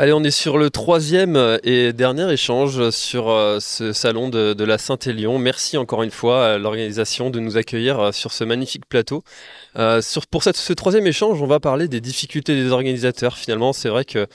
[0.00, 4.62] Allez, on est sur le troisième euh, et dernier échange sur euh, ce salon de,
[4.62, 5.40] la Saint-Élion.
[5.40, 9.24] Merci encore une fois à l'organisation de nous accueillir euh, sur ce magnifique plateau.
[10.30, 13.36] pour ce troisième échange, on va parler des difficultés des organisateurs.
[13.36, 14.28] Finalement, c'est vrai que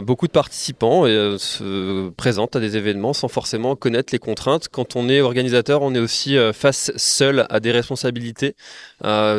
[0.00, 4.68] beaucoup de participants se présentent à des événements sans forcément connaître les contraintes.
[4.68, 8.54] Quand on est organisateur, on est aussi face seul à des responsabilités.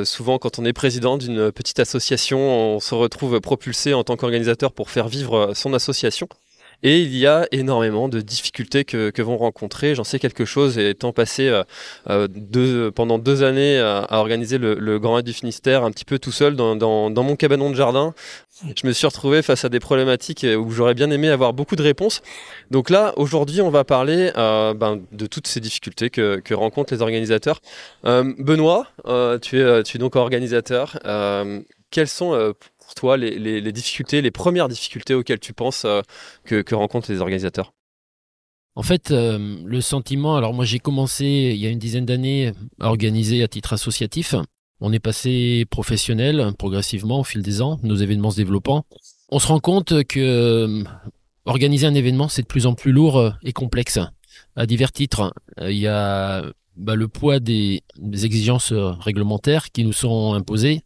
[0.03, 4.71] souvent, quand on est président d'une petite association, on se retrouve propulsé en tant qu'organisateur
[4.71, 6.27] pour faire vivre son association.
[6.83, 9.93] Et il y a énormément de difficultés que, vont rencontrer.
[9.93, 11.63] J'en sais quelque chose, étant passé euh,
[12.09, 16.31] euh, pendant deux années à, organiser le, Grand Raid du Finistère un petit peu tout
[16.31, 18.15] seul dans, mon cabanon de jardin.
[18.75, 21.83] Je me suis retrouvé face à des problématiques où j'aurais bien aimé avoir beaucoup de
[21.83, 22.21] réponses.
[22.71, 27.01] Donc là, aujourd'hui, on va parler euh, ben, de toutes ces difficultés que, rencontrent les
[27.01, 27.61] organisateurs.
[28.03, 28.87] Benoît,
[29.41, 30.99] tu, es, tu es donc organisateur.
[31.91, 32.53] quels sont
[32.95, 36.01] toi les, difficultés, les premières difficultés auxquelles tu penses euh,
[36.43, 37.73] que, rencontrent les organisateurs?
[38.75, 42.53] En fait, euh, le sentiment, alors moi j'ai commencé il y a une dizaine d'années
[42.79, 44.35] à organiser à titre associatif.
[44.79, 48.85] On est passé professionnel progressivement au fil des ans, nos événements se développant.
[49.29, 50.83] On se rend compte que euh,
[51.45, 53.99] organiser un événement, c'est de plus en plus lourd et complexe
[54.55, 55.33] à divers titres.
[55.59, 56.43] Il y a
[56.77, 57.83] bah, le poids des,
[58.23, 60.81] exigences réglementaires qui nous sont imposées,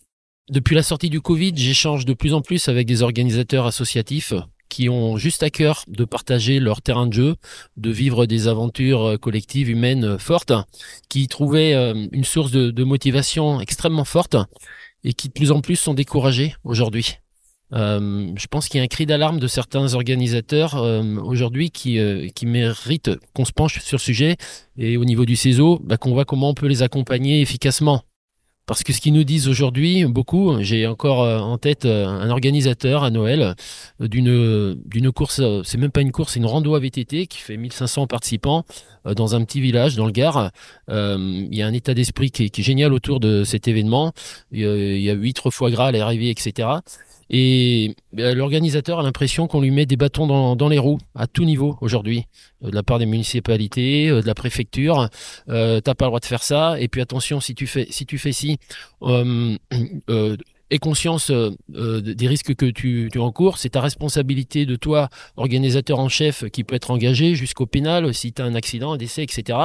[0.50, 4.34] depuis la sortie du Covid, j'échange de plus en plus avec des organisateurs associatifs
[4.70, 7.36] qui ont juste à cœur de partager leur terrain de jeu,
[7.78, 10.54] de vivre des aventures collectives humaines fortes,
[11.10, 14.36] qui trouvaient euh, une source de, motivation extrêmement forte
[15.04, 17.18] et qui de plus en plus sont découragés aujourd'hui.
[17.74, 22.00] Euh, je pense qu'il y a un cri d'alarme de certains organisateurs euh, aujourd'hui qui,
[22.36, 24.36] qui méritent qu'on se penche sur le sujet
[24.78, 28.04] et au niveau du CESO, bah, qu'on voit comment on peut les accompagner efficacement
[28.66, 32.30] parce que ce qu'ils nous disent aujourd'hui, beaucoup, j'ai encore euh, en tête euh, un
[32.30, 33.56] organisateur à Noël
[34.02, 37.40] euh, d'une d'une course, c'est même pas une course, c'est une rando à VTT qui
[37.40, 38.66] fait 1500 participants
[39.06, 40.52] dans un petit village dans le Gard.
[40.90, 44.14] il y a un état d'esprit qui, est génial autour de cet événement.
[44.52, 46.68] Il y a huit fois gras à l'arrivée, etc.
[47.30, 51.46] Et ben, l'organisateur a l'impression qu'on lui met des bâtons dans, les roues à tout
[51.46, 52.26] niveau aujourd'hui,
[52.64, 55.10] euh, de la part des municipalités, euh, de la préfecture.
[55.50, 56.80] Euh, T'as pas le droit de faire ça.
[56.80, 58.58] Et puis attention, si tu fais si ci,
[59.02, 59.58] euh,
[60.10, 60.38] euh
[60.72, 61.32] aie conscience
[61.70, 63.60] des risques que tu, tu encours.
[63.60, 68.34] C'est ta responsabilité de toi, organisateur en chef, qui peut être engagé jusqu'au pénal si
[68.34, 69.60] tu as un accident, un décès, etc.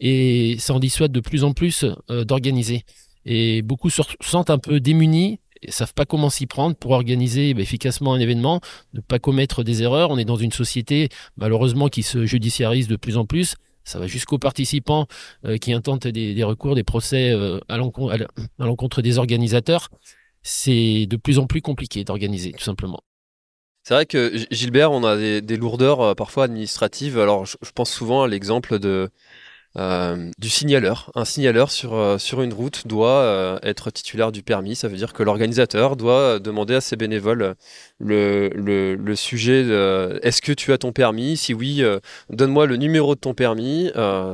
[0.00, 2.82] Et ça en dissuade de plus en plus d'organiser.
[3.24, 7.54] Et beaucoup se sentent un peu démunis ne savent pas comment s'y prendre pour organiser
[7.54, 8.60] bah, efficacement un événement,
[8.94, 10.10] ne pas commettre des erreurs.
[10.10, 13.54] On est dans une société malheureusement qui se judiciarise de plus en plus.
[13.84, 15.06] Ça va jusqu'aux participants
[15.44, 19.88] euh, qui intentent des, recours, des procès euh, à l'encontre des organisateurs.
[20.42, 23.00] C'est de plus en plus compliqué d'organiser, tout simplement.
[23.84, 27.18] C'est vrai que Gilbert, on a des, lourdeurs euh, parfois administratives.
[27.18, 29.10] Alors, je pense souvent à l'exemple de,
[29.78, 31.10] euh, du signaleur.
[31.14, 34.76] Un signaleur sur, euh, sur une route doit euh, être titulaire du permis.
[34.76, 37.54] Ça veut dire que l'organisateur doit demander à ses bénévoles
[37.98, 39.62] le, le, sujet
[40.22, 41.36] est-ce que tu as ton permis?
[41.36, 41.82] Si oui,
[42.30, 43.90] donne-moi le numéro de ton permis.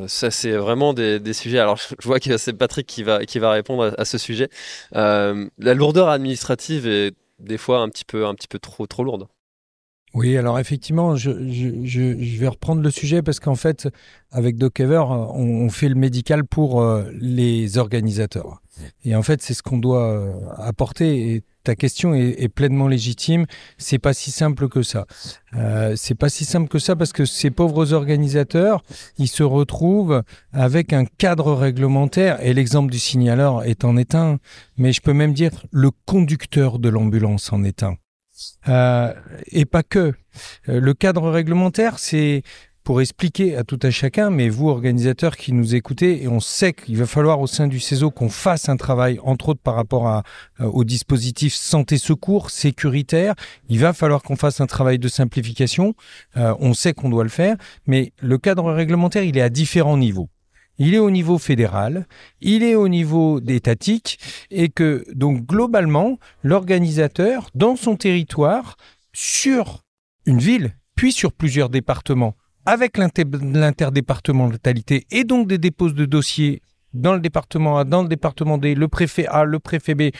[0.06, 1.58] ça, c'est vraiment des, des, sujets.
[1.58, 4.48] Alors, je vois que c'est Patrick qui va, qui va répondre à, ce sujet.
[4.92, 9.28] la lourdeur administrative est des fois un petit peu, un petit peu trop, trop lourde.
[10.14, 13.88] Oui, alors effectivement, je, je, je, vais reprendre le sujet parce qu'en fait,
[14.30, 18.62] avec DocEver, on, on, fait le médical pour euh, les organisateurs.
[19.04, 21.34] Et en fait, c'est ce qu'on doit euh, apporter.
[21.34, 23.44] Et ta question est, est pleinement légitime.
[23.76, 25.06] C'est pas si simple que ça.
[25.54, 28.82] Euh, c'est pas si simple que ça parce que ces pauvres organisateurs,
[29.18, 32.42] ils se retrouvent avec un cadre réglementaire.
[32.42, 34.38] Et l'exemple du signaleur est en éteint.
[34.78, 37.84] Mais je peux même dire le conducteur de l'ambulance en est.
[38.68, 39.12] Euh,
[39.46, 40.12] et pas que.
[40.68, 42.42] Euh, le cadre réglementaire, c'est
[42.84, 46.72] pour expliquer à tout un chacun, mais vous, organisateurs qui nous écoutez, et on sait
[46.72, 50.06] qu'il va falloir au sein du CESO qu'on fasse un travail, entre autres par rapport
[50.06, 50.22] à,
[50.60, 53.34] euh, au dispositif santé-secours sécuritaire,
[53.68, 55.94] il va falloir qu'on fasse un travail de simplification,
[56.34, 60.30] on sait qu'on doit le faire, mais le cadre réglementaire, il est à différents niveaux
[60.78, 62.06] il est au niveau fédéral,
[62.40, 64.18] il est au niveau étatique,
[64.50, 68.76] et que donc globalement, l'organisateur, dans son territoire,
[69.12, 69.84] sur
[70.26, 72.34] une ville, puis sur plusieurs départements,
[72.66, 78.58] avec l'interdépartementalité et donc des dépôts de dossiers dans le département A, dans le département
[78.58, 80.10] D, le préfet A, le préfet B,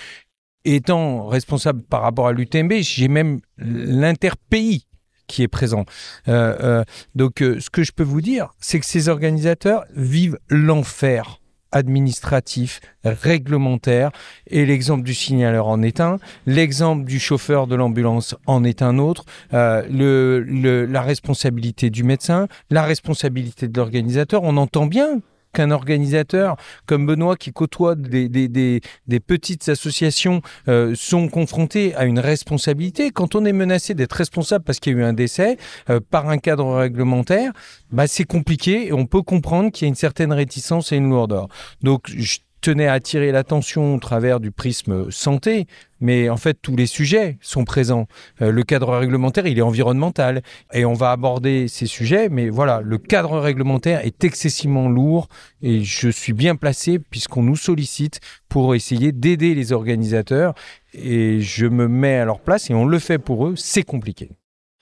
[0.64, 4.80] étant responsable par rapport à l'UTMB, j'ai même l'interpays
[5.28, 5.84] qui est présent.
[6.26, 6.84] Euh, euh,
[7.14, 11.40] donc, euh, ce que je peux vous dire, c'est que ces organisateurs vivent l'enfer
[11.70, 14.10] administratif, réglementaire.
[14.46, 16.16] Et l'exemple du signaleur en est un.
[16.46, 19.26] L'exemple du chauffeur de l'ambulance en est un autre.
[19.52, 24.44] La responsabilité du médecin, la responsabilité de l'organisateur.
[24.44, 25.20] On entend bien
[25.52, 26.56] qu'un organisateur
[26.86, 28.80] comme Benoît qui côtoie des,
[29.26, 33.10] petites associations euh, sont confrontés à une responsabilité.
[33.10, 35.56] Quand on est menacé d'être responsable parce qu'il y a eu un décès
[35.90, 37.52] euh, par un cadre réglementaire,
[37.90, 41.10] bah, c'est compliqué et on peut comprendre qu'il y a une certaine réticence et une
[41.10, 41.48] lourdeur.
[41.82, 45.66] Donc je tenais à attirer l'attention au travers du prisme santé,
[46.02, 48.06] mais en fait tous les sujets sont présents.
[48.42, 50.42] Euh, le cadre réglementaire, il est environnemental
[50.74, 55.28] et on va aborder ces sujets, mais voilà, le cadre réglementaire est excessivement lourd
[55.62, 58.20] et je suis bien placé puisqu'on nous sollicite
[58.50, 60.52] pour essayer d'aider les organisateurs
[60.92, 64.28] et je me mets à leur place et on le fait pour eux, c'est compliqué.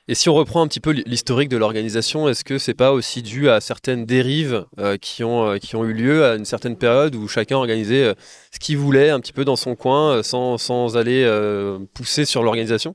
[0.08, 3.22] Et si on reprend un petit peu l'historique de l'organisation, est-ce que c'est pas aussi
[3.22, 6.76] dû à certaines dérives euh, qui, ont, euh, qui ont eu lieu à une certaine
[6.76, 8.14] période où chacun organisait euh,
[8.52, 11.26] ce qu'il voulait un petit peu dans son coin sans, sans aller
[11.94, 12.94] pousser sur l'organisation?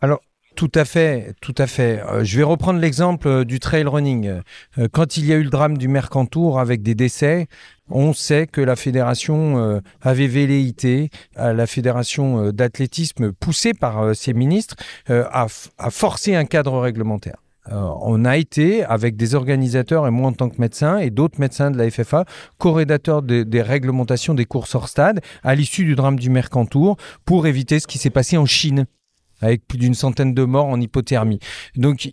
[0.00, 0.20] Alors,
[0.56, 2.02] tout à fait, tout à fait.
[2.22, 4.40] je vais reprendre l'exemple du trail running.
[4.90, 7.46] quand il y a eu le drame du Mercantour avec des décès,
[7.94, 14.14] on sait que la fédération euh, avait velléité, la fédération euh, d'athlétisme poussée par euh,
[14.14, 14.76] ses ministres,
[15.08, 15.46] à,
[15.90, 17.36] forcer un cadre réglementaire.
[17.70, 21.70] on a été, avec des organisateurs et moi en tant que médecin et d'autres médecins
[21.70, 22.24] de la FFA,
[22.58, 27.78] co-rédacteurs des réglementations des courses hors stade à l'issue du drame du Mercantour pour éviter
[27.78, 28.86] ce qui s'est passé en Chine
[29.42, 31.40] avec plus d'une centaine de morts en hypothermie.
[31.76, 32.10] Donc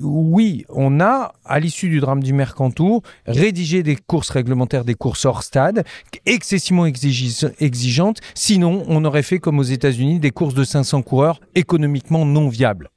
[0.00, 5.24] oui, on a, à l'issue du drame du Mercantour, rédigé des courses réglementaires, des courses
[5.24, 5.84] hors stade,
[6.26, 8.20] excessivement exigeantes.
[8.34, 12.90] Sinon, on aurait fait comme aux États-Unis des courses de 500 coureurs économiquement non viables.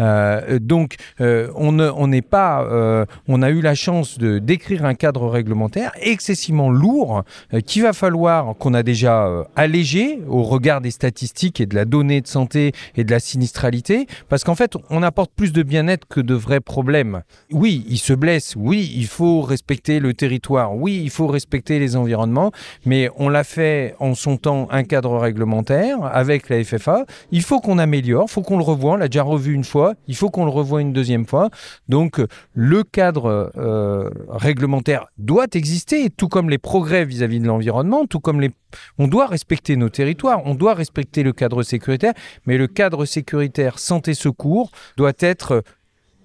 [0.00, 4.94] Euh, donc, euh, on n'est pas, euh, on a eu la chance de d'écrire un
[4.94, 7.24] cadre réglementaire excessivement lourd
[7.66, 12.20] qu'il va falloir qu'on a déjà allégé au regard des statistiques et de la donnée
[12.20, 16.20] de santé et de la sinistralité, parce qu'en fait, on apporte plus de bien-être que
[16.20, 17.22] de vrais problèmes.
[17.52, 18.54] Oui, il se blesse.
[18.56, 20.76] Oui, il faut respecter le territoire.
[20.76, 22.52] Oui, il faut respecter les environnements.
[22.84, 27.04] Mais on l'a fait en son temps un cadre réglementaire avec la FFA.
[27.30, 28.26] Il faut qu'on améliore.
[28.28, 28.92] Il faut qu'on le revoie.
[28.92, 31.50] On l'a déjà revu une fois il faut qu'on le revoie une deuxième fois.
[31.88, 32.20] Donc
[32.54, 38.40] le cadre euh, réglementaire doit exister, tout comme les progrès vis-à-vis de l'environnement, tout comme
[38.40, 38.50] les...
[38.98, 42.12] On doit respecter nos territoires, on doit respecter le cadre sécuritaire,
[42.46, 45.62] mais le cadre sécuritaire santé-secours doit être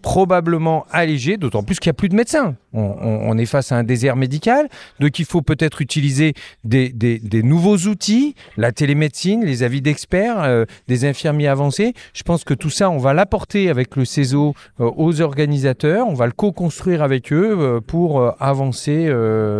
[0.03, 2.55] probablement allégé, d'autant plus qu'il n'y a plus de médecins.
[2.73, 4.67] On, est face à un désert médical,
[4.99, 6.33] donc il faut peut-être utiliser
[6.63, 11.93] des, nouveaux outils, la télémédecine, les avis d'experts, euh, des infirmiers avancés.
[12.13, 16.13] Je pense que tout ça, on va l'apporter avec le CESO euh, aux organisateurs, on
[16.13, 19.09] va le co-construire avec eux euh, pour avancer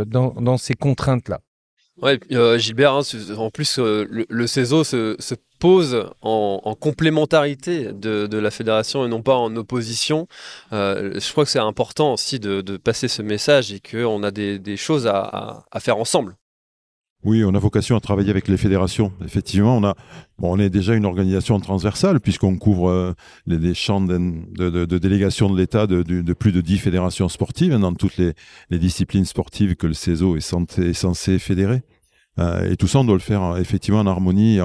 [0.06, 1.40] dans, ces contraintes-là.
[2.01, 2.19] Ouais,
[2.57, 3.01] Gilbert, hein,
[3.38, 5.36] en plus, le, CESO se
[6.21, 10.27] en, complémentarité de, la fédération et non pas en opposition.
[10.71, 14.77] Euh, je crois que c'est important aussi de, passer ce message et qu'on a des,
[14.77, 16.36] choses à, faire ensemble.
[17.25, 19.13] Oui, on a vocation à travailler avec les fédérations.
[19.24, 19.95] Effectivement, on a,
[20.39, 23.13] on est déjà une organisation transversale puisqu'on couvre euh,
[23.45, 28.33] les, champs de, délégation de l'État de, plus de 10 fédérations sportives dans toutes les,
[28.71, 31.83] disciplines sportives que le CESO est, censé, fédérer.
[32.39, 34.59] Euh, et tout ça, on doit le faire effectivement en harmonie,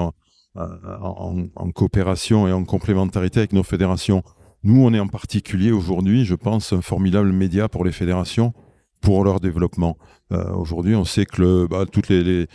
[0.54, 4.22] en, coopération et en complémentarité avec nos fédérations.
[4.64, 8.52] Nous, on est en particulier aujourd'hui, je pense, un formidable média pour les fédérations
[9.00, 9.96] pour leur développement.
[10.32, 12.47] Euh, aujourd'hui, on sait que bah, toutes les,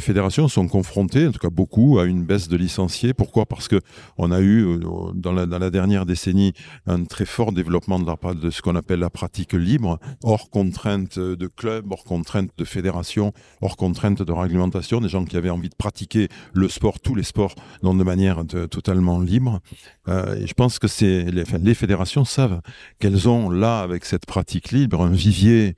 [0.00, 3.12] fédérations sont confrontées, en tout cas beaucoup, à une baisse de licenciés.
[3.12, 3.46] Pourquoi?
[3.46, 3.80] Parce que
[4.18, 4.78] on a eu euh,
[5.14, 6.52] dans la, dernière décennie
[6.86, 11.90] un très fort développement de, ce qu'on appelle la pratique libre, hors contrainte de clubs,
[11.90, 16.28] hors contrainte de fédérations, hors contrainte de réglementation, des gens qui avaient envie de pratiquer
[16.52, 19.60] le sport, tous les sports, de manière totalement libre.
[20.08, 22.60] Euh, je pense que les, les fédérations savent
[22.98, 25.74] qu'elles ont là, avec cette pratique libre, un vivier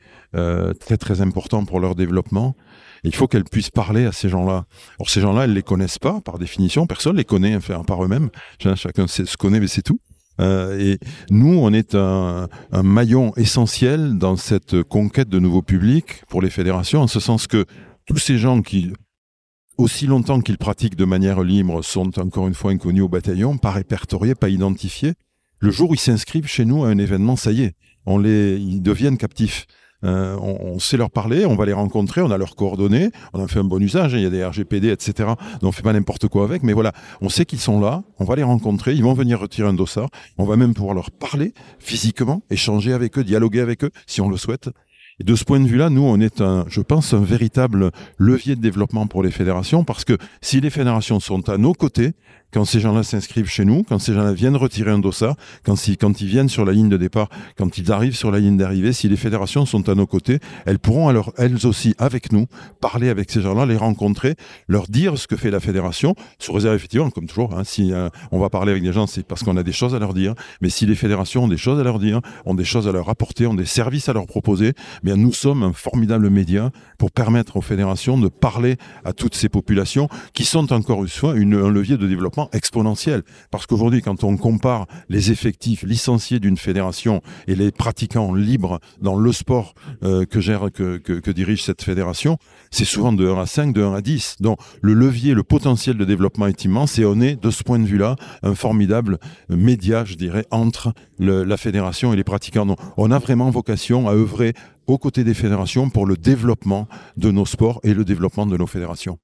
[0.80, 2.56] très très important pour leur développement.
[3.04, 4.64] il faut qu'elles puissent parler à ces gens-là.
[4.98, 8.30] Alors ces gens-là, elles les connaissent pas par définition, personne les connaît enfin, par eux-mêmes.
[8.58, 10.00] Chacun se connaît, mais c'est tout.
[10.40, 10.98] Euh, et
[11.30, 12.48] nous, on est un,
[12.82, 17.64] maillon essentiel dans cette conquête de nouveaux publics pour les fédérations, en ce sens que
[18.06, 18.92] tous ces gens qui,
[19.78, 23.70] aussi longtemps qu'ils pratiquent de manière libre, sont encore une fois inconnus au bataillon, pas
[23.70, 25.14] répertoriés, pas identifiés.
[25.60, 27.74] Le jour où ils s'inscrivent chez nous à un événement, ça y est,
[28.06, 29.66] on les, ils deviennent captifs.
[30.04, 33.48] Euh, on, sait leur parler, on va les rencontrer, on a leurs coordonnées, on en
[33.48, 35.30] fait un bon usage, hein, il y a des RGPD, etc.
[35.60, 38.24] Donc on fait pas n'importe quoi avec, mais voilà, on sait qu'ils sont là, on
[38.24, 41.54] va les rencontrer, ils vont venir retirer un dossard, on va même pouvoir leur parler
[41.78, 44.68] physiquement, échanger avec eux, dialoguer avec eux, si on le souhaite.
[45.20, 48.56] Et de ce point de vue-là, nous, on est, un, je pense, un véritable levier
[48.56, 52.14] de développement pour les fédérations, parce que si les fédérations sont à nos côtés,
[52.54, 55.34] quand ces gens-là s'inscrivent chez nous, quand ces gens-là viennent retirer un dossard,
[55.64, 58.38] quand, ils, quand ils viennent sur la ligne de départ, quand ils arrivent sur la
[58.38, 62.30] ligne d'arrivée, si les fédérations sont à nos côtés, elles pourront alors, elles aussi, avec
[62.30, 62.46] nous,
[62.80, 64.36] parler avec ces gens-là, les rencontrer,
[64.68, 68.08] leur dire ce que fait la fédération, sous réserve effectivement, comme toujours, hein, si euh,
[68.30, 70.34] on va parler avec des gens, c'est parce qu'on a des choses à leur dire,
[70.60, 73.08] mais si les fédérations ont des choses à leur dire, ont des choses à leur
[73.08, 77.10] apporter, ont des services à leur proposer, eh bien nous sommes un formidable média pour
[77.10, 81.70] permettre aux fédérations de parler à toutes ces populations qui sont encore une fois un
[81.70, 83.22] levier de développement exponentielle.
[83.50, 89.16] Parce qu'aujourd'hui, quand on compare les effectifs licenciés d'une fédération et les pratiquants libres dans
[89.16, 92.38] le sport euh, que gère, que, que, dirige cette fédération,
[92.70, 94.36] c'est souvent de 1 à 5, de 1 à 10.
[94.40, 97.78] Donc le levier, le potentiel de développement est immense et on est, de ce point
[97.78, 102.66] de vue-là, un formidable média, je dirais, entre la fédération et les pratiquants.
[102.66, 104.54] Donc, on a vraiment vocation à œuvrer
[104.86, 108.66] aux côtés des fédérations pour le développement de nos sports et le développement de nos
[108.66, 109.18] fédérations.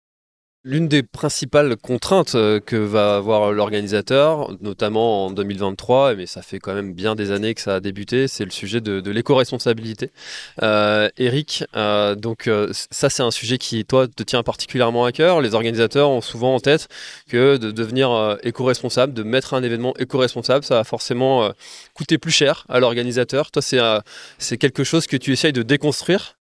[0.62, 6.58] L'une des principales contraintes euh, que va avoir l'organisateur, notamment en 2023, mais ça fait
[6.58, 10.10] quand même bien des années que ça a débuté, c'est le sujet de, l'éco-responsabilité.
[10.62, 15.12] Euh, Eric, euh, donc euh, ça c'est un sujet qui toi te tient particulièrement à
[15.12, 15.40] cœur.
[15.40, 16.88] Les organisateurs ont souvent en tête
[17.26, 21.50] que de devenir éco-responsable, de mettre un événement éco-responsable, ça va forcément
[21.94, 23.50] coûter plus cher à l'organisateur.
[23.50, 23.80] Toi c'est
[24.36, 26.36] c'est quelque chose que tu essayes de déconstruire?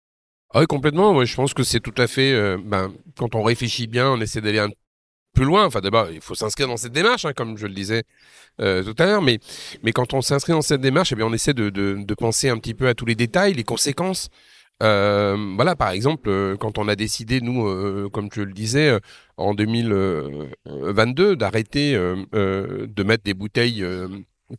[0.55, 1.25] Ah oui, complètement.
[1.25, 2.31] je pense que c'est tout à fait.
[2.31, 4.69] Euh, ben, quand on réfléchit bien, on essaie d'aller un
[5.33, 5.65] plus loin.
[5.65, 8.03] Enfin, d'abord, il faut s'inscrire dans cette démarche, hein, comme je le disais
[8.61, 9.21] euh, tout à l'heure.
[9.21, 9.39] Mais,
[9.93, 12.87] quand on s'inscrit dans cette démarche, eh bien, on essaie de, penser un petit peu
[12.87, 14.29] à tous les détails, les conséquences.
[14.81, 18.97] Euh, voilà, par exemple, quand on a décidé, nous, comme je le disais,
[19.35, 23.85] en 2022, d'arrêter de mettre des bouteilles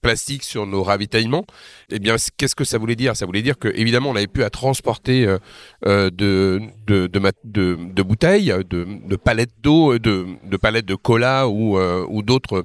[0.03, 1.45] plastique sur nos ravitaillements,
[1.91, 3.17] eh bien, qu'est-ce que ça voulait dire?
[3.17, 5.39] Ça voulait dire que évidemment, on n'avait plus à transporter euh,
[5.87, 12.23] euh de, de, bouteilles, de, palettes d'eau, de, de palettes de cola ou, euh, ou
[12.23, 12.65] d'autres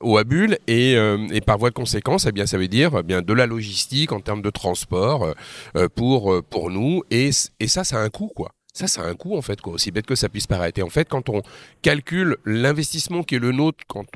[0.00, 2.92] eau à bulles, et, euh, et, par voie de conséquence, eh bien, ça veut dire
[2.98, 5.34] eh bien de la logistique en termes de transport
[5.94, 8.52] pour pour nous, et, et ça, ça a un coût, quoi.
[8.72, 10.78] Ça, ça a un coût, en fait, quoi, aussi bête que ça puisse paraître.
[10.78, 11.42] Et en fait, quand on
[11.82, 14.06] calcule l'investissement qui est le nôtre, quand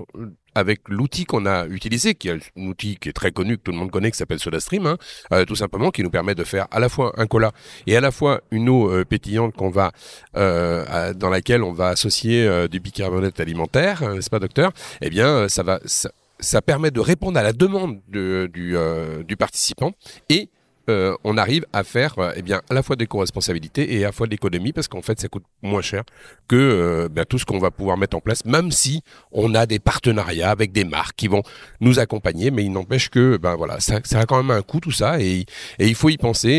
[0.54, 3.72] avec l'outil qu'on a utilisé, qui est un outil qui est très connu, que tout
[3.72, 4.98] le monde connaît, qui s'appelle SodaStream, hein,
[5.32, 7.52] euh, tout simplement, qui nous permet de faire à la fois un cola
[7.86, 9.92] et à la fois une eau euh, pétillante qu'on va,
[10.36, 14.72] euh, dans laquelle on va associer euh, du bicarbonate alimentaire, hein, n'est-ce pas, docteur?
[15.00, 18.76] Eh bien, ça va, ça, permet de répondre à la demande de, du,
[19.24, 19.92] du participant
[20.28, 20.48] et
[20.88, 24.08] euh, on arrive à faire euh, eh bien à la fois des co-responsabilités et à
[24.08, 26.02] la fois de l'économie parce qu'en fait ça coûte moins cher
[26.48, 29.66] que euh, ben, tout ce qu'on va pouvoir mettre en place même si on a
[29.66, 31.42] des partenariats avec des marques qui vont
[31.80, 32.50] nous accompagner.
[32.50, 35.20] Mais il n'empêche que ben voilà ça, ça, a quand même un coût tout ça
[35.20, 35.44] et,
[35.78, 36.50] il faut y penser.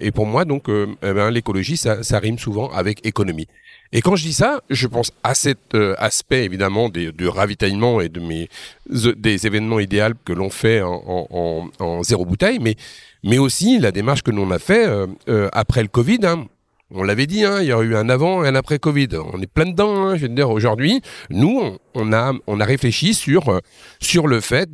[0.00, 3.48] Et, pour moi donc eh ben, l'écologie ça rime souvent avec économie
[3.92, 8.20] et quand je dis ça, je pense à cet aspect évidemment du ravitaillement et de
[8.20, 8.48] mes
[8.88, 12.76] des événements idéaux que l'on fait en, zéro bouteille, mais
[13.24, 16.20] mais aussi la démarche que l'on a fait euh, euh, après le Covid.
[16.24, 16.46] Hein.
[16.90, 19.08] On l'avait dit, hein, il y aurait eu un avant et un après Covid.
[19.34, 20.06] On est plein dedans.
[20.06, 23.58] Hein, je veux dire, aujourd'hui, nous, on, a, on a réfléchi sur, euh,
[24.00, 24.70] sur le fait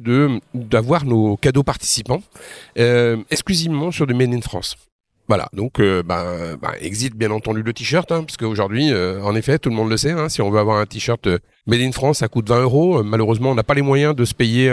[0.54, 2.23] d'avoir nos cadeaux participants
[2.76, 4.76] exclusivement sur du Made in France.
[5.26, 9.35] Voilà, donc euh, ben, ben, exit bien entendu le t-shirt, hein, parce qu'aujourd'hui, euh, en
[9.35, 11.81] effet, tout le monde le sait, hein, si on veut avoir un t-shirt euh, Made
[11.81, 13.02] in France, ça coûte 20 euros.
[13.02, 14.71] malheureusement, on n'a pas les moyens de se payer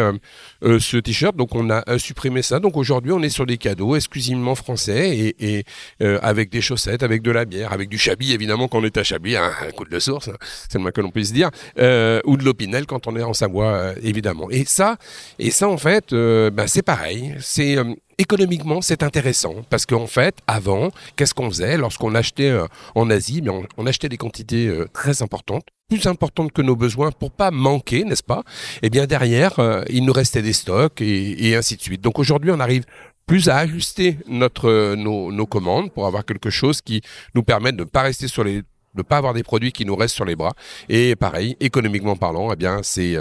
[0.62, 2.60] ce t-shirt, donc on a supprimé ça.
[2.60, 5.66] Donc aujourd'hui, on est sur des cadeaux exclusivement français et, et
[6.02, 9.04] avec des chaussettes, avec de la bière, avec du chablis, évidemment, quand on est à
[9.04, 12.36] Chablis, hein, un coup de source, hein, c'est le moins que l'on puisse dire, ou
[12.36, 14.50] de l'opinel quand on est en Savoie, évidemment.
[14.50, 14.98] Et ça,
[15.40, 17.78] et ça en fait, ben, c'est pareil, c'est
[18.22, 23.42] économiquement, c'est intéressant parce qu'en fait, avant, qu'est-ce qu'on faisait lorsqu'on achetait euh, en Asie
[23.42, 27.52] Mais on, achetait des quantités euh, très importantes plus importantes que nos besoins pour pas
[27.52, 28.44] manquer, n'est-ce pas?
[28.82, 32.00] Eh bien derrière, euh, il nous restait des stocks et, ainsi de suite.
[32.00, 32.86] Donc aujourd'hui, on arrive
[33.26, 37.02] plus à ajuster notre nos, commandes pour avoir quelque chose qui
[37.36, 38.62] nous permette de ne pas rester sur les
[38.94, 40.54] de pas avoir des produits qui nous restent sur les bras
[40.90, 43.16] et pareil économiquement parlant eh bien c'est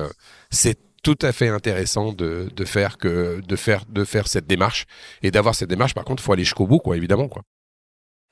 [0.50, 4.86] c'est tout à fait intéressant de, de, faire que de faire de faire cette démarche
[5.22, 5.94] et d'avoir cette démarche.
[5.94, 7.42] Par contre, il faut aller jusqu'au bout, quoi, évidemment, quoi.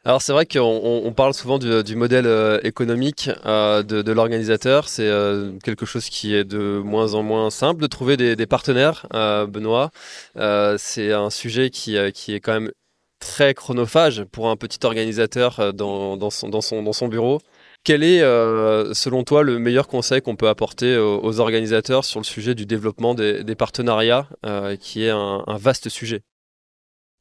[0.04, 0.60] Alors c'est vrai qu'on
[1.04, 4.88] on parle souvent du, modèle euh, économique euh, de, de l'organisateur.
[4.88, 8.46] C'est euh, quelque chose qui est de moins en moins simple de trouver des, des
[8.46, 9.06] partenaires.
[9.12, 9.90] Benoît,
[10.78, 12.70] c'est un sujet qui, qui est quand même
[13.20, 17.40] très chronophage pour un petit organisateur dans, dans, son, dans, son, dans son bureau.
[17.84, 22.24] Quel est, euh, selon toi, le meilleur conseil qu'on peut apporter aux, organisateurs sur le
[22.24, 26.22] sujet du développement des, partenariats, euh, qui est un, vaste sujet?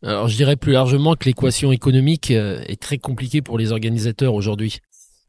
[0.04, 4.80] Alors je dirais plus largement que l'équation économique est très compliquée pour les organisateurs aujourd'hui.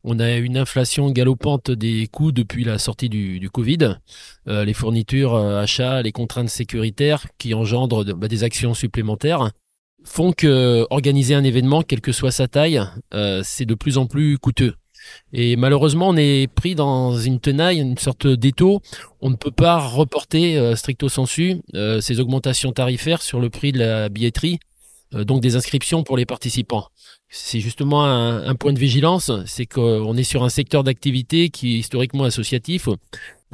[0.04, 3.96] On a une inflation galopante des coûts depuis la sortie du, Covid,
[4.46, 9.50] euh, les fournitures, euh, achats, les contraintes sécuritaires qui engendrent bah, des actions supplémentaires
[10.04, 12.80] font que organiser un événement, quelle que soit sa taille,
[13.12, 14.74] euh, c'est de plus en plus coûteux.
[15.32, 18.80] Et malheureusement, on est pris dans une tenaille, une sorte d'étau.
[19.20, 21.60] On ne peut pas reporter stricto sensu
[22.00, 24.58] ces augmentations tarifaires sur le prix de la billetterie,
[25.12, 26.88] donc des inscriptions pour les participants
[27.30, 31.78] c'est justement un, point de vigilance, c'est qu'on est sur un secteur d'activité qui est
[31.78, 32.88] historiquement associatif,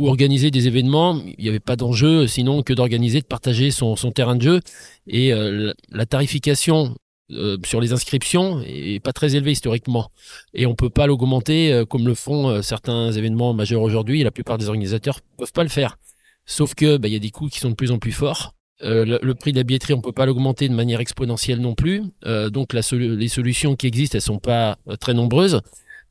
[0.01, 3.95] où organiser des événements, il n'y avait pas d'enjeu sinon que d'organiser, de partager son,
[4.13, 4.61] terrain de jeu.
[5.07, 6.97] Et euh, la tarification
[7.35, 10.11] euh, sur les inscriptions est pas très élevée historiquement.
[10.55, 14.23] Et on peut pas l'augmenter euh, comme le font certains événements majeurs aujourd'hui.
[14.23, 15.99] La plupart des organisateurs peuvent pas le faire.
[16.47, 18.55] Sauf que bah, il y a des coûts qui sont de plus en plus forts.
[18.83, 22.03] Euh, le, prix de la billetterie, on peut pas l'augmenter de manière exponentielle non plus.
[22.27, 25.61] Euh, donc la les solutions qui existent, elles sont pas euh, très nombreuses.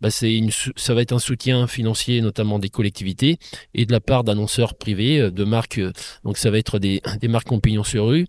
[0.04, 3.38] Bah, ça va être un soutien financier, notamment des collectivités
[3.74, 5.80] et de la part d'annonceurs privés, de marques.
[6.26, 8.28] donc ça va être des, marques compagnons sur rue,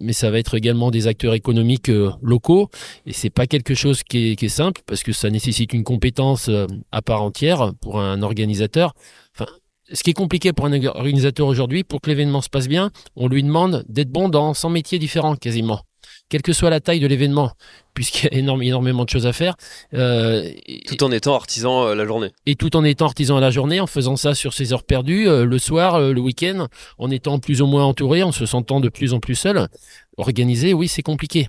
[0.00, 2.70] mais ça va être également des acteurs économiques locaux.
[3.06, 5.84] Et c'est pas quelque chose qui est, qui est, simple parce que ça nécessite une
[5.84, 6.50] compétence
[6.90, 8.94] à part entière pour un organisateur.
[9.32, 9.46] Enfin,
[9.92, 13.28] ce qui est compliqué pour un organisateur aujourd'hui, pour que l'événement se passe bien, on
[13.28, 15.82] lui demande d'être bon dans 100 métiers différents quasiment,
[16.28, 17.52] quelle que soit la taille de l'événement,
[17.94, 19.56] puisqu'il y a énormément de choses à faire.
[19.94, 20.50] Euh,
[20.86, 22.30] tout en étant artisan euh, la journée.
[22.46, 25.28] Et tout en étant artisan à la journée, en faisant ça sur ses heures perdues,
[25.28, 26.68] euh, le soir, le week-end,
[26.98, 29.68] en étant plus ou moins entouré, en se sentant de plus en plus seul.
[30.16, 31.48] Organiser, oui, c'est compliqué.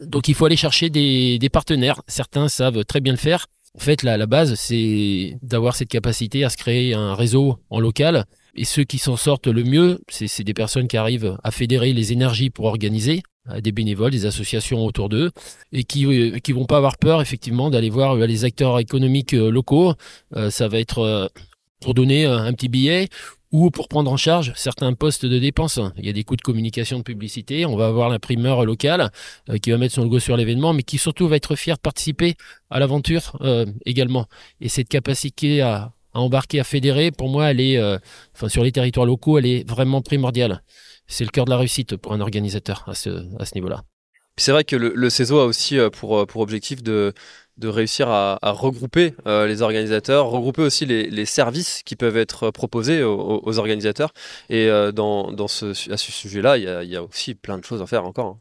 [0.00, 2.02] Donc il faut aller chercher des, des partenaires.
[2.06, 6.42] Certains savent très bien le faire, en fait, la, la base, c'est d'avoir cette capacité
[6.42, 8.24] à se créer un réseau en local.
[8.56, 12.12] Et ceux qui s'en sortent le mieux, c'est des personnes qui arrivent à fédérer les
[12.12, 13.22] énergies pour organiser,
[13.62, 15.30] des bénévoles, des associations autour d'eux,
[15.72, 19.34] et qui euh, qui vont pas avoir peur effectivement d'aller voir euh, les acteurs économiques
[19.34, 19.94] euh, locaux.
[20.50, 21.30] ça va être
[21.80, 23.08] pour donner un petit billet
[23.52, 25.80] ou pour prendre en charge certains postes de dépenses.
[25.96, 27.64] Il y a des coûts de communication, de publicité.
[27.64, 29.10] On va avoir l'imprimeur local
[29.48, 31.80] euh, qui va mettre son logo sur l'événement, mais qui surtout va être fier de
[31.80, 32.34] participer
[32.70, 34.26] à l'aventure euh, également.
[34.60, 37.98] Et cette capacité à, embarquer, à fédérer, pour moi, elle est, euh,
[38.48, 40.62] sur les territoires locaux, elle est vraiment primordiale.
[41.08, 43.08] C'est le cœur de la réussite pour un organisateur à ce,
[43.54, 43.82] niveau-là.
[44.36, 47.12] C'est vrai que le, CESO a aussi pour, pour objectif de,
[47.62, 53.58] réussir à, regrouper euh, les organisateurs, regrouper aussi les, services qui peuvent être proposés aux,
[53.58, 54.12] organisateurs.
[54.48, 58.26] Et euh, à ce sujet-là, il y, a, aussi plein de choses à faire encore.
[58.26, 58.40] Hein.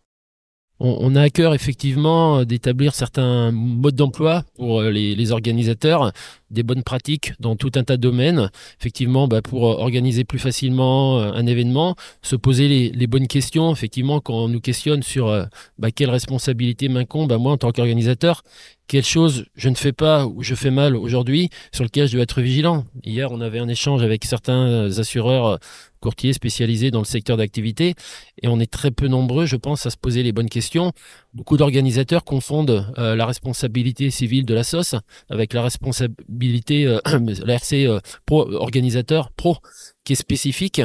[0.80, 6.12] On, a à cœur effectivement d'établir certains modes d'emploi pour euh, les, organisateurs,
[6.52, 8.52] des bonnes pratiques dans tout un tas de domaines.
[8.80, 13.72] Effectivement, bah, pour organiser plus facilement un événement, se poser les, bonnes questions.
[13.72, 15.48] Effectivement, quand on nous questionne sur
[15.80, 18.44] bah, quelle responsabilité m'incombe à moi en tant qu'organisateur,
[18.88, 22.24] quelle chose je ne fais pas ou je fais mal aujourd'hui sur lequel je dois
[22.24, 22.86] être vigilant.
[23.04, 25.58] Hier, on avait un échange avec certains assureurs euh,
[26.00, 27.96] courtiers spécialisés dans le secteur d'activité
[28.42, 30.94] et on est très peu nombreux, je pense, à se poser les bonnes questions.
[31.34, 34.96] Beaucoup d'organisateurs confondent euh, la responsabilité civile de la SOS
[35.30, 37.00] avec la responsabilité, euh,
[37.46, 39.58] la RC pro, organisateur pro,
[40.04, 40.82] qui est spécifique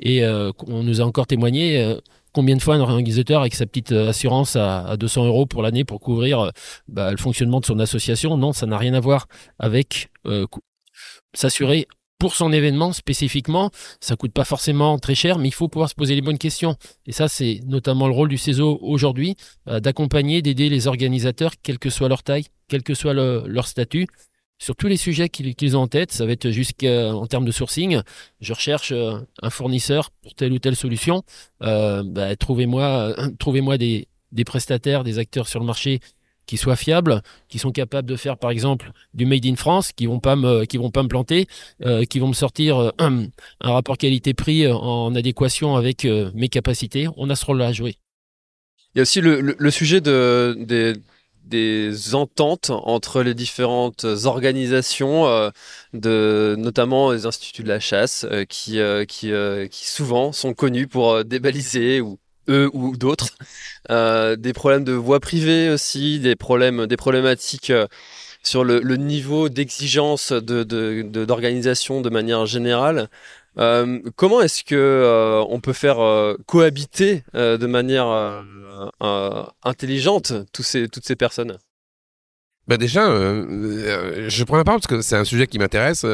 [0.00, 1.96] et on nous a encore témoigné
[2.36, 5.84] combien de fois un organisateur avec sa petite euh, assurance à, 200 euros pour l'année
[5.84, 6.50] pour couvrir euh,
[6.86, 8.36] bah, le fonctionnement de son association?
[8.36, 9.26] Non, ça n'a rien à voir
[9.58, 10.46] avec euh,
[11.32, 11.86] s'assurer
[12.18, 13.70] pour son événement spécifiquement,
[14.00, 16.76] ça coûte pas forcément très cher, mais il faut pouvoir se poser les bonnes questions.
[17.06, 21.90] Et ça, c'est notamment le rôle du CESO aujourd'hui, d'accompagner, d'aider les organisateurs, quelle que
[21.90, 24.06] soit leur taille, quel que soit leur statut,
[24.58, 26.12] sur tous les sujets qu'ils ont en tête.
[26.12, 28.00] Ça va être jusqu'en termes de sourcing.
[28.40, 31.22] Je recherche euh, un fournisseur pour telle ou telle solution.
[31.62, 34.08] Euh, bah, trouvez-moi, euh, trouvez-moi des,
[34.44, 36.00] prestataires, des acteurs sur le marché
[36.46, 40.06] qui soient fiables, qui sont capables de faire par exemple du made in France, qui
[40.06, 41.48] vont pas me, qui vont pas me planter,
[42.08, 47.08] qui vont me sortir un rapport qualité-prix en adéquation avec mes capacités.
[47.16, 47.96] On a ce rôle-là à jouer.
[48.94, 50.94] Il y a aussi le, le, sujet de, des,
[51.46, 55.50] des ententes entre les différentes organisations, euh,
[55.92, 61.24] de, notamment les instituts de la chasse, euh, qui, euh, qui, souvent sont connus pour
[61.24, 63.30] débaliser ou eux ou d'autres,
[63.88, 67.72] des problèmes de voie privée aussi, des problèmes, des problématiques
[68.42, 70.62] sur le, niveau d'exigence de,
[71.24, 73.08] d'organisation de, manière générale.
[73.56, 75.98] Comment est-ce que on peut faire
[76.46, 78.44] cohabiter de manière
[79.62, 81.58] intelligente tous ces, toutes ces personnes
[82.68, 86.04] bah déjà, je prends la parole parce que c'est un sujet qui m'intéresse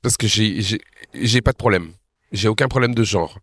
[0.00, 1.92] parce que j'ai pas de problème,
[2.32, 3.38] j'ai aucun problème de genre.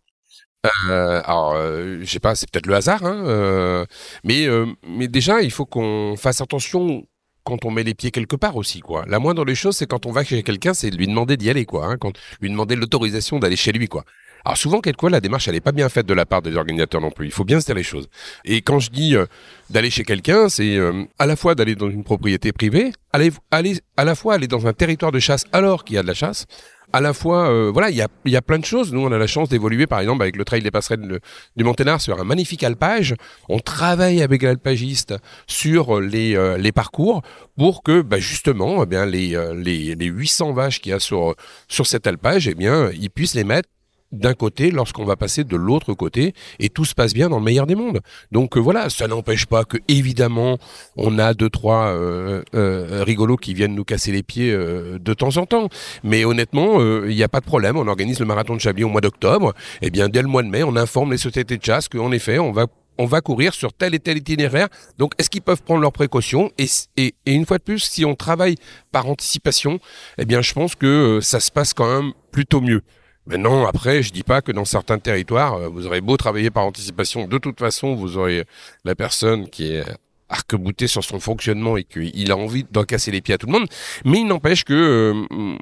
[0.88, 3.86] Euh, alors, euh, je sais pas, c'est peut-être le hasard, hein, euh,
[4.24, 7.06] mais euh, mais déjà, il faut qu'on fasse attention
[7.44, 9.04] quand on met les pieds quelque part aussi, quoi.
[9.08, 11.48] La moindre des choses, c'est quand on va chez quelqu'un, c'est de lui demander d'y
[11.48, 11.86] aller, quoi.
[11.86, 11.96] Hein,
[12.42, 14.04] lui demander l'autorisation d'aller chez lui, quoi.
[14.44, 17.00] Alors souvent, quelquefois, la démarche, elle est pas bien faite de la part des organisateurs
[17.00, 17.26] non plus.
[17.26, 18.08] Il faut bien se dire les choses.
[18.44, 19.26] Et quand je dis euh,
[19.70, 23.78] d'aller chez quelqu'un, c'est euh, à la fois d'aller dans une propriété privée, aller, aller
[23.96, 26.14] à la fois aller dans un territoire de chasse alors qu'il y a de la
[26.14, 26.46] chasse,
[26.92, 28.92] à la fois, euh, voilà, il y a, y a plein de choses.
[28.92, 31.20] Nous, on a la chance d'évoluer, par exemple, avec le trail des passerelles
[31.56, 33.14] du Monténard sur un magnifique alpage.
[33.48, 35.14] On travaille avec l'alpagiste
[35.46, 37.22] sur les, euh, les parcours
[37.56, 41.00] pour que, bah, justement, eh bien, les, euh, les, les 800 vaches qu'il y a
[41.00, 41.34] sur,
[41.68, 43.68] sur cet alpage, eh bien, ils puissent les mettre
[44.12, 47.44] d'un côté lorsqu'on va passer de l'autre côté et tout se passe bien dans le
[47.44, 48.00] meilleur des mondes.
[48.32, 50.58] Donc euh, voilà, ça n'empêche pas que évidemment
[50.96, 55.14] on a deux trois euh, euh, rigolos qui viennent nous casser les pieds euh, de
[55.14, 55.68] temps en temps.
[56.02, 57.76] Mais honnêtement, euh, il n'y a pas de problème.
[57.76, 59.54] On organise le marathon de Chablis au mois d'octobre.
[59.82, 62.38] Et bien dès le mois de mai, on informe les sociétés de chasse qu'en effet,
[62.38, 62.66] on va
[62.98, 64.68] on va courir sur tel et tel itinéraire.
[64.98, 66.50] Donc, est-ce qu'ils peuvent prendre leurs précautions?
[66.58, 66.66] Et,
[66.98, 68.56] et, et une fois de plus, si on travaille
[68.92, 69.78] par anticipation,
[70.18, 72.82] eh bien, je pense que euh, ça se passe quand même plutôt mieux.
[73.26, 76.64] Maintenant, après, je dis pas que dans certains territoires, euh, vous aurez beau travailler par
[76.64, 78.44] anticipation, de toute façon, vous aurez
[78.84, 79.84] la personne qui est
[80.28, 83.52] arc-boutée sur son fonctionnement et qu'il a envie d'en casser les pieds à tout le
[83.52, 83.68] monde.
[84.04, 85.56] Mais il n'empêche que euh,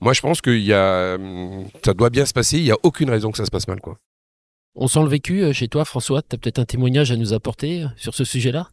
[0.00, 1.16] moi, je pense y a,
[1.84, 2.58] ça doit bien se passer.
[2.58, 3.98] Il y a aucune raison que ça se passe mal, quoi.
[4.74, 6.22] On sent le vécu euh, chez toi, François.
[6.22, 8.68] Tu as peut-être un témoignage à nous apporter euh, sur ce sujet-là?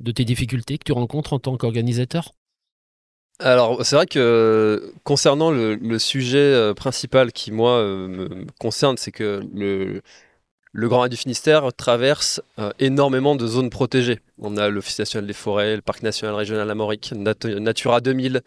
[0.00, 2.32] De tes difficultés que tu rencontres en tant qu'organisateur?
[3.40, 9.10] Alors, c'est vrai que concernant le, sujet euh, principal qui, moi, euh, me, concerne, c'est
[9.10, 10.02] que le,
[10.72, 14.20] le Grand Raid du Finistère traverse euh, énormément de zones protégées.
[14.38, 18.42] On a l'Office national des forêts, le Parc national régional Amorique, Nat- Natura 2000,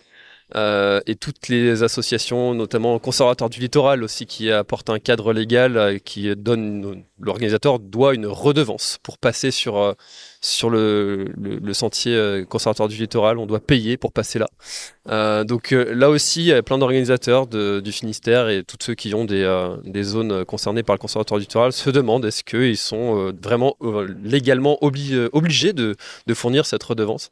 [0.56, 5.78] euh, et toutes les associations, notamment Conservatoire du littoral aussi, qui apportent un cadre légal
[5.78, 9.94] euh, qui donne l'organisateur doit une redevance pour passer sur euh,
[10.40, 11.34] sur le,
[11.74, 13.38] sentier Conservatoire du littoral.
[13.40, 15.44] On doit payer pour passer là.
[15.44, 19.26] Donc là aussi, il y a plein d'organisateurs du Finistère et tous ceux qui ont
[19.26, 23.76] des, zones concernées par le Conservatoire du littoral se demandent est-ce qu'ils sont vraiment
[24.24, 25.96] légalement obli- obligés de
[26.34, 27.32] fournir cette redevance?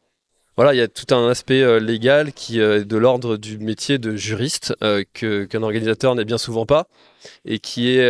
[0.57, 3.57] Voilà, il y a tout un aspect euh, légal qui euh, est de l'ordre du
[3.57, 6.87] métier de juriste euh, que qu'un organisateur n'est bien souvent pas
[7.43, 8.09] et qui est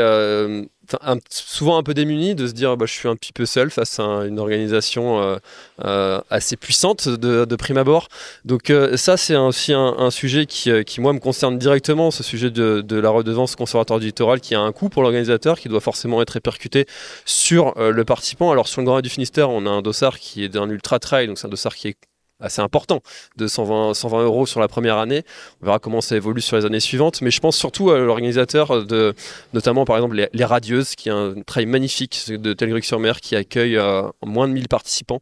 [1.29, 3.99] souvent un peu démuni de se dire bah, je suis un petit peu seul face
[3.99, 5.39] à un- une organisation
[5.79, 8.10] assez puissante de, prime abord.
[8.43, 12.81] Donc ça c'est aussi un, sujet qui, qui moi me concerne directement, ce sujet de,
[12.81, 16.21] de la redevance conservatoire du littoral qui a un coût pour l'organisateur qui doit forcément
[16.21, 16.86] être répercuté
[17.25, 18.51] sur le participant.
[18.51, 21.27] Alors sur le Grand du Finistère on a un dossard qui est d'un ultra trail,
[21.27, 21.97] donc c'est un dossard qui est
[22.39, 23.02] assez important
[23.38, 25.24] de 120, 120 euros sur la première année.
[25.62, 27.21] On verra comment ça évolue sur les années suivantes.
[27.21, 29.13] Mais je pense surtout à l'organisateur de,
[29.54, 34.04] notamment par exemple les, Radieuses, qui est un trail magnifique de Telgruc-sur-Mer qui accueille euh,
[34.24, 35.21] moins de 1000 participants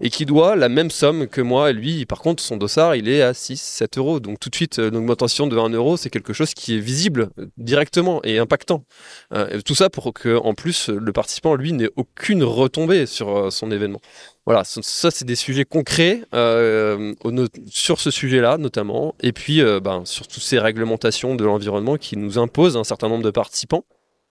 [0.00, 1.72] et qui doit la même somme que moi.
[1.72, 4.20] Lui, par contre, son dossard, il est à 6, 7 euros.
[4.20, 6.80] Donc tout de suite, euh, une augmentation de 1 euro, c'est quelque chose qui est
[6.80, 8.84] visible euh, directement et impactant.
[9.32, 13.70] Euh, tout ça pour que, en plus, le participant, lui, n'ait aucune retombée sur son
[13.70, 14.00] événement.
[14.44, 17.14] Voilà, ça, c'est des sujets concrets euh,
[17.70, 22.16] sur ce sujet-là notamment, et puis euh, ben, sur toutes ces réglementations de l'environnement qui
[22.16, 23.84] nous imposent un certain nombre de participants.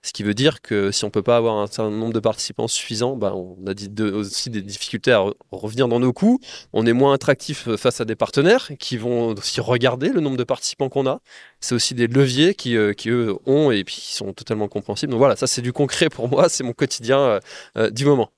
[0.04, 2.66] Ce qui veut dire que si on peut pas avoir un certain nombre de participants
[2.66, 6.40] suffisants, ben, on a aussi des difficultés à re- revenir dans nos coûts.
[6.72, 10.36] On est moins attractif euh, face à des partenaires qui vont aussi regarder le nombre
[10.36, 11.20] de participants qu'on a.
[11.60, 15.12] C'est aussi des leviers qui, euh, qui eux ont et puis qui sont totalement compréhensibles.
[15.12, 17.38] Donc voilà, ça c'est du concret pour moi, c'est mon quotidien
[17.78, 18.30] euh, du moment.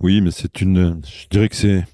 [0.00, 1.00] Oui, mais c'est une.
[1.06, 1.84] Je dirais que c'est.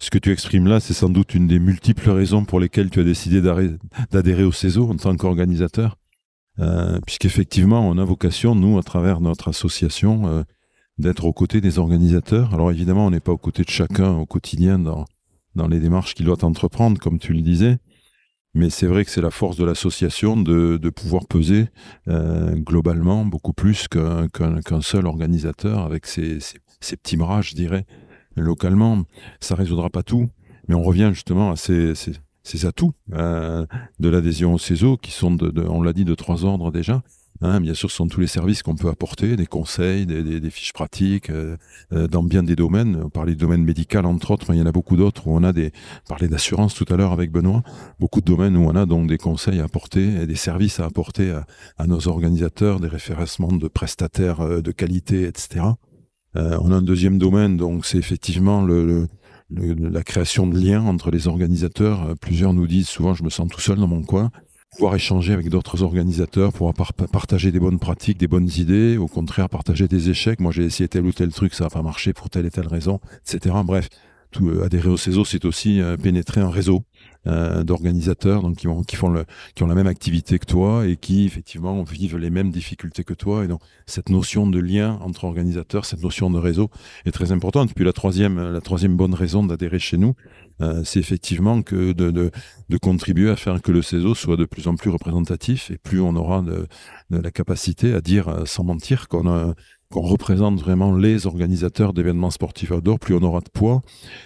[0.00, 3.00] Ce que tu exprimes là, c'est sans doute une des multiples raisons pour lesquelles tu
[3.00, 3.40] as décidé
[4.12, 5.96] d'adhérer au CESO en tant qu'organisateur.
[6.60, 10.42] Euh, Puisqu'effectivement, on a vocation, nous, à travers notre association, euh,
[10.98, 12.54] d'être aux côtés des organisateurs.
[12.54, 15.04] Alors évidemment, on n'est pas aux côtés de chacun au quotidien dans,
[15.54, 17.78] dans les démarches qu'il doit entreprendre, comme tu le disais.
[18.54, 21.68] Mais c'est vrai que c'est la force de l'association de, de pouvoir peser
[22.08, 27.84] euh, globalement beaucoup plus qu'un seul organisateur avec ses, ses, ses petits bras, je dirais,
[28.34, 29.04] localement.
[29.40, 30.28] Ça résoudra pas tout,
[30.66, 32.12] mais on revient justement à ces, ces,
[32.48, 33.66] ces atouts euh,
[34.00, 35.36] de l'adhésion au CESO qui sont,
[35.68, 37.02] on l'a dit, de trois ordres déjà.
[37.40, 40.72] Hein, bien sûr, ce sont tous les services qu'on peut apporter, des conseils, des, fiches
[40.72, 41.56] pratiques, euh,
[41.92, 43.00] euh, dans bien des domaines.
[43.04, 45.36] On parlait du domaine médical, entre autres, mais il y en a beaucoup d'autres où
[45.36, 45.70] on a des...
[46.06, 47.62] On parlait d'assurance tout à l'heure avec Benoît.
[48.00, 50.86] Beaucoup de domaines où on a donc des conseils à apporter et des services à
[50.86, 51.32] apporter
[51.76, 55.64] à, nos organisateurs, des référencements de prestataires euh, de qualité, etc.
[56.34, 59.08] On a un deuxième domaine, donc c'est effectivement le-
[59.50, 62.02] le- la création de liens entre les organisateurs.
[62.10, 64.30] Euh, Plusieurs nous disent souvent, je me sens tout seul dans mon coin.
[64.76, 69.48] pouvoir échanger avec d'autres organisateurs, pouvoir partager des bonnes pratiques, des bonnes idées, au contraire
[69.48, 70.40] partager des échecs.
[70.40, 72.66] Moi j'ai essayé tel ou tel truc, ça n'a pas marché pour telle et telle
[72.68, 73.54] raison, etc.
[73.64, 73.88] Bref,
[74.30, 76.84] tout, euh, adhérer au CESO, c'est aussi euh, pénétrer un réseau
[77.26, 80.86] euh, d'organisateurs donc qui, ont, qui font le, qui ont la même activité que toi
[80.86, 83.44] et qui effectivement vivent les mêmes difficultés que toi.
[83.44, 86.70] Et donc cette notion de lien entre organisateurs, cette notion de réseau
[87.04, 87.74] est très importante.
[87.74, 90.14] Puis la troisième, la troisième bonne raison d'adhérer chez nous,
[90.60, 92.30] euh, c'est effectivement que de, de,
[92.68, 96.00] de, contribuer à faire que le CESO soit de plus en plus représentatif et plus
[96.00, 96.66] on aura de,
[97.10, 99.54] de la capacité à dire sans mentir qu'on a
[99.90, 103.80] qu'on représente vraiment les organisateurs d'événements sportifs outdoor, plus on aura de poids.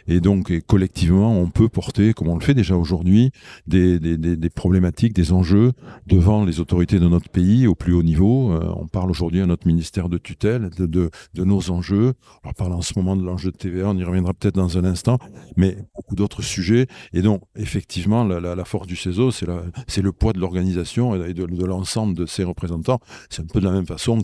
[0.08, 3.30] Et donc, collectivement, on peut porter, comme on le fait déjà aujourd'hui,
[3.68, 5.72] des, des, des, problématiques, des enjeux
[6.06, 8.52] devant les autorités de notre pays au plus haut niveau.
[8.52, 12.14] Euh, on parle aujourd'hui à notre ministère de tutelle de, de, de, nos enjeux.
[12.44, 14.84] On parle en ce moment de l'enjeu de TVA, on y reviendra peut-être dans un
[14.84, 15.18] instant,
[15.56, 16.88] mais beaucoup d'autres sujets.
[17.12, 21.64] Et donc, effectivement, la, la, force du CESO, c'est le poids de l'organisation et de,
[21.64, 22.98] l'ensemble de ses représentants.
[23.30, 24.18] C'est un peu de la même façon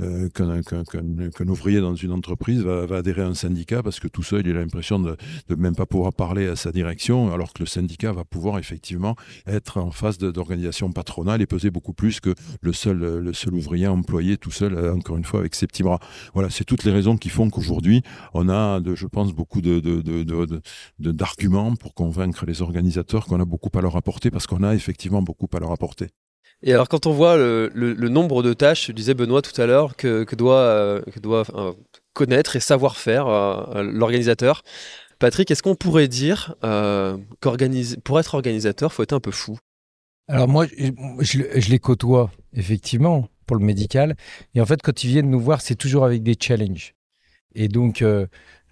[0.00, 0.28] euh,
[0.66, 4.56] qu'un ouvrier dans une entreprise va, adhérer à un syndicat parce que tout seul, il
[4.56, 5.16] a l'impression de,
[5.48, 9.16] de même pas pouvoir parler à sa direction, alors que le syndicat va pouvoir effectivement
[9.46, 14.50] être en face d'organisation patronale et peser beaucoup plus que le seul, ouvrier employé tout
[14.50, 16.00] seul, encore une fois, avec ses petits bras.
[16.34, 18.02] Voilà, c'est toutes les raisons qui font qu'aujourd'hui,
[18.34, 23.70] on a, je pense, beaucoup d'arguments de, de, pour convaincre les organisateurs qu'on a beaucoup
[23.74, 26.08] à leur apporter parce qu'on a effectivement beaucoup à leur apporter.
[26.62, 29.96] Et alors quand on voit le, nombre de tâches, je disais Benoît tout à l'heure,
[29.96, 31.02] que, doit, euh,
[31.54, 31.72] euh,
[32.14, 34.62] connaître et savoir faire euh, l'organisateur,
[35.18, 36.54] Patrick, est-ce qu'on pourrait dire
[37.40, 39.58] qu'organiser pour être organisateur, faut être un peu fou?
[40.28, 44.16] Alors moi, je, je, les côtoie effectivement pour le médical,
[44.54, 46.94] et en fait quand ils viennent nous voir, c'est toujours avec des challenges.
[47.54, 48.04] Et donc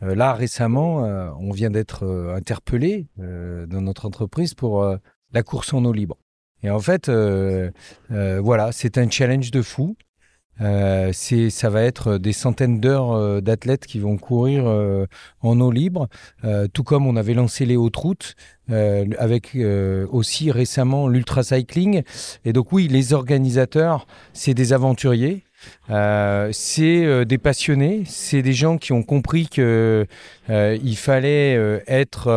[0.02, 0.96] là récemment,
[1.38, 2.04] on vient d'être
[2.36, 4.84] interpellé dans notre entreprise pour
[5.32, 6.18] la course en eau libre.
[6.64, 7.70] Et en fait, euh,
[8.10, 9.96] euh, voilà, c'est un challenge de fou.
[10.60, 14.64] Euh, ça va être des centaines d'heures d'athlètes qui vont courir
[15.42, 16.08] en eau libre,
[16.72, 18.36] tout comme on avait lancé les hautes routes,
[18.68, 19.56] avec
[20.12, 22.02] aussi récemment l'ultra cycling.
[22.44, 25.42] Et donc oui, les organisateurs, c'est des aventuriers.
[25.90, 30.06] Euh, c'est euh, des passionnés, c'est des gens qui ont compris que
[30.50, 32.30] euh, fallait être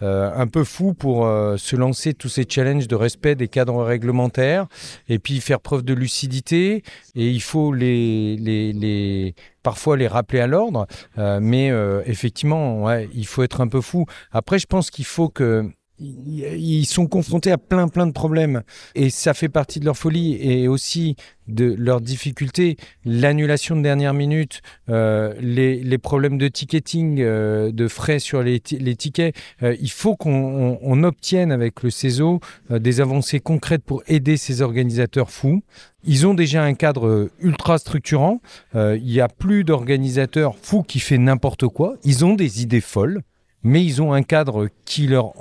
[0.00, 1.26] un peu fou pour
[1.56, 4.66] se lancer tous ces challenges de respect des cadres réglementaires
[5.08, 6.82] et puis faire preuve de lucidité.
[7.14, 11.72] Et il faut les, les, les parfois les rappeler à l'ordre, mais
[12.04, 14.04] effectivement, il faut être un peu fou.
[14.32, 18.62] Après, je pense qu'il faut que ils sont confrontés à plein plein de problèmes
[18.94, 21.16] et ça fait partie de leur folie et aussi
[21.50, 28.18] de leurs difficultés, l'annulation de dernière minute, euh, les, problèmes de ticketing, euh, de frais
[28.18, 29.34] sur les, tickets.
[29.62, 34.62] Euh, il faut qu'on on, obtienne avec le CESO des avancées concrètes pour aider ces
[34.62, 35.62] organisateurs fous.
[36.04, 38.40] Ils ont déjà un cadre ultra structurant.
[38.74, 41.96] Il n'y a plus d'organisateurs fous qui fait n'importe quoi.
[42.04, 43.22] Ils ont des idées folles
[43.62, 45.32] mais ils ont un cadre qui leur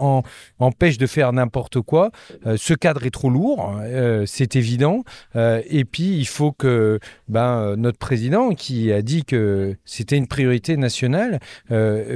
[0.60, 2.12] empêche de faire n'importe quoi.
[2.46, 5.04] Euh, ce cadre est trop lourd, euh, c'est évident.
[5.36, 10.28] Euh, et puis, il faut que ben, notre président, qui a dit que c'était une
[10.28, 11.40] priorité nationale,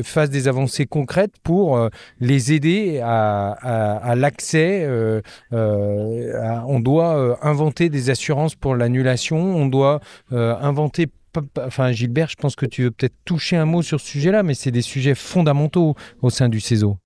[0.03, 1.89] fasse des avancées concrètes pour
[2.19, 4.87] les aider à, à l'accès.
[5.51, 9.99] on doit inventer des assurances pour l'annulation, on doit
[10.31, 11.07] inventer
[11.60, 14.54] enfin Gilbert, je pense que tu veux peut-être toucher un mot sur ce sujet-là, mais
[14.54, 16.98] c'est des sujets fondamentaux au sein du CESO.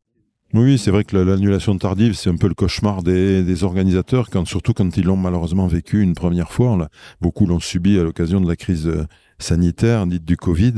[0.54, 4.96] Oui, c'est vrai que l'annulation tardive, c'est un peu le cauchemar des, organisateurs, surtout quand
[4.96, 6.88] ils l'ont malheureusement vécu une première fois.
[7.20, 9.06] beaucoup l'ont subi à l'occasion de la crise euh,
[9.40, 10.76] sanitaire, dite du Covid.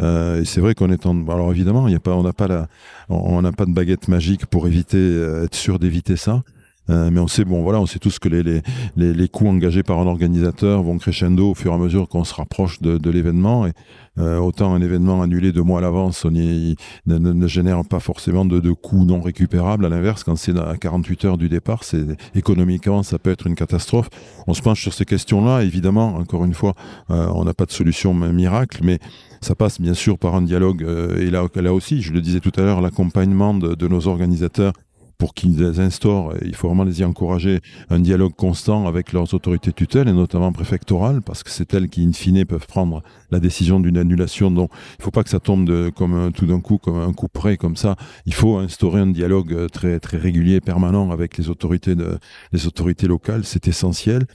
[0.00, 1.26] Euh, et c'est vrai qu'on est en...
[1.28, 2.46] Alors évidemment, on n'a pas,
[3.56, 6.44] pas de baguette magique pour éviter, euh, être sûr d'éviter ça.
[6.90, 8.62] Euh, mais on sait, bon, voilà, on sait tous que les, les,
[8.96, 12.24] les, les, coûts engagés par un organisateur vont crescendo au fur et à mesure qu'on
[12.24, 13.66] se rapproche de, de l'événement.
[13.66, 13.72] Et
[14.18, 16.74] euh, autant un événement annulé deux mois à l'avance, ne,
[17.06, 19.84] ne, génère pas forcément de, de coûts non récupérables.
[19.84, 23.54] À l'inverse, quand c'est à 48 heures du départ, c'est économiquement, ça peut être une
[23.54, 24.08] catastrophe.
[24.46, 25.62] On se penche sur ces questions-là.
[25.62, 26.74] Évidemment, encore une fois,
[27.10, 28.98] euh, on n'a pas de solution miracle, mais
[29.40, 30.84] ça passe bien sûr par un dialogue.
[31.16, 34.72] et là, là aussi, je le disais tout à l'heure, l'accompagnement de, de nos organisateurs
[35.18, 39.72] pour qu'ils instaurent, il faut vraiment les y encourager, un dialogue constant avec leurs autorités
[39.72, 43.02] tutelles, et notamment préfectorales, parce que c'est elles qui, in fine, peuvent prendre
[43.32, 44.50] la décision d'une annulation.
[44.52, 47.28] Donc, il ne faut pas que ça tombe comme tout d'un coup, comme un coup
[47.28, 47.96] près, comme ça.
[48.26, 52.18] Il faut instaurer un dialogue euh, très, très régulier, permanent avec les autorités, de,
[52.52, 53.44] les autorités locales.
[53.44, 54.26] C'est essentiel.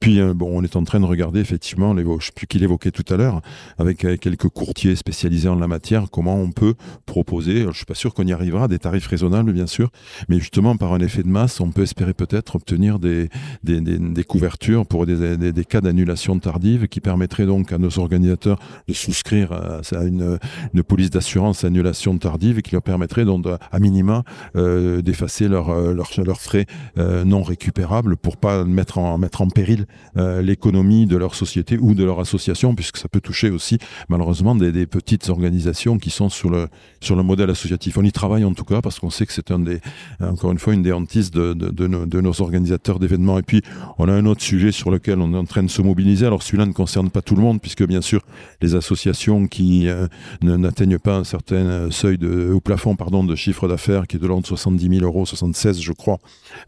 [0.00, 2.58] Puis, euh, bon, on est en train de regarder effectivement, je ne sais plus qui
[2.58, 3.40] l'évoquait tout à l'heure,
[3.78, 6.74] avec euh, quelques courtiers spécialisés en la matière, comment on peut
[7.06, 9.90] proposer, je ne suis pas sûr qu'on y arrivera, des tarifs raisonnables bien sûr,
[10.28, 13.28] mais justement par un effet de masse, on peut espérer peut-être obtenir des,
[13.62, 18.58] des, des, couvertures pour des, des cas d'annulation tardive qui permettraient donc à nos organisateurs
[18.88, 20.38] de souscrire à, une,
[20.72, 24.24] une police d'assurance annulation tardive et qui leur permettrait donc à minima
[24.56, 29.83] euh, d'effacer leurs leur, leur frais non récupérables pour pas mettre en, mettre en péril
[30.16, 34.54] euh, l'économie de leur société ou de leur association, puisque ça peut toucher aussi malheureusement
[34.54, 36.68] des, petites organisations qui sont sur le,
[37.00, 37.96] sur le modèle associatif.
[37.96, 39.80] On y travaille en tout cas parce qu'on sait que c'est un des,
[40.20, 43.38] encore une fois, une des hantises de, de, nos, organisateurs d'événements.
[43.38, 43.62] Et puis,
[43.98, 46.26] on a un autre sujet sur lequel on est en train de se mobiliser.
[46.26, 48.22] Alors, celui-là ne concerne pas tout le monde, puisque bien sûr,
[48.60, 50.06] les associations qui euh,
[50.42, 54.26] n'atteignent pas un certain seuil de, au plafond, pardon, de chiffre d'affaires qui est de
[54.26, 56.18] l'ordre de 70 000 euros, 76, je crois,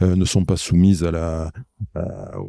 [0.02, 1.50] euh, ne sont pas soumises à la,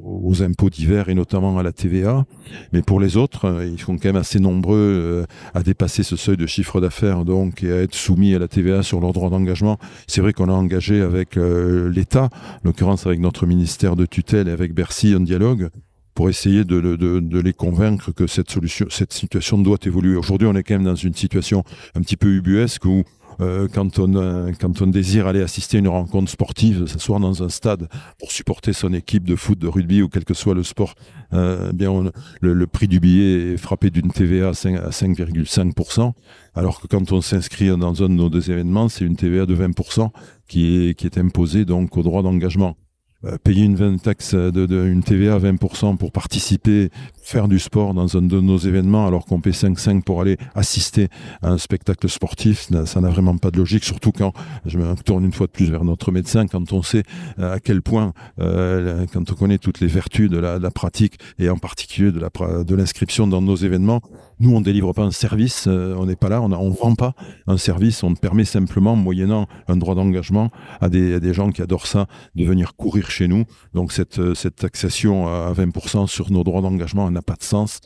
[0.03, 2.25] aux impôts divers et notamment à la TVA.
[2.73, 6.15] Mais pour les autres, euh, ils sont quand même assez nombreux euh, à dépasser ce
[6.15, 9.29] seuil de chiffre d'affaires donc et à être soumis à la TVA sur leur droit
[9.29, 9.77] d'engagement.
[10.07, 14.47] C'est vrai qu'on a engagé avec euh, l'État, en l'occurrence avec notre ministère de tutelle
[14.47, 15.69] et avec Bercy un dialogue
[16.17, 20.15] pour essayer de, les convaincre que cette solution, cette situation doit évoluer.
[20.15, 21.63] Aujourd'hui, on est quand même dans une situation
[21.93, 23.03] un petit peu ubuesque où
[23.39, 27.43] euh, quand, on, euh, quand on désire aller assister à une rencontre sportive, s'asseoir dans
[27.43, 27.87] un stade
[28.19, 30.95] pour supporter son équipe de foot, de rugby ou quel que soit le sport,
[31.33, 36.13] euh, bien le, prix du billet est frappé d'une TVA à 5,5%,
[36.55, 39.55] alors que quand on s'inscrit dans un de nos deux événements, c'est une TVA de
[39.55, 40.09] 20%
[40.47, 42.75] qui est, qui est imposée donc au droit d'engagement.
[43.25, 48.15] Euh, payer une taxe de, une TVA à 20% pour participer, faire du sport dans
[48.15, 51.07] un de nos événements alors qu'on paie 5,5 pour aller assister
[51.41, 54.33] à un spectacle sportif, ça n'a vraiment pas de logique, surtout quand,
[54.67, 57.01] je me tourne une fois de plus vers notre médecin, quand on sait
[57.39, 60.71] euh, à quel point, euh, quand on connaît toutes les vertus de la, de la
[60.71, 62.29] pratique et en particulier de, la,
[62.63, 64.01] de l'inscription dans nos événements,
[64.39, 67.13] nous on délivre pas un service, on n'est pas là, on ne vend pas
[67.47, 72.07] un service, on permet simplement, moyennant un droit d'engagement, à des, gens qui adorent ça,
[72.35, 73.45] de venir courir chez nous.
[73.73, 77.79] Donc cette, euh, taxation à 20% sur nos droits d'engagement n'a pas de sens.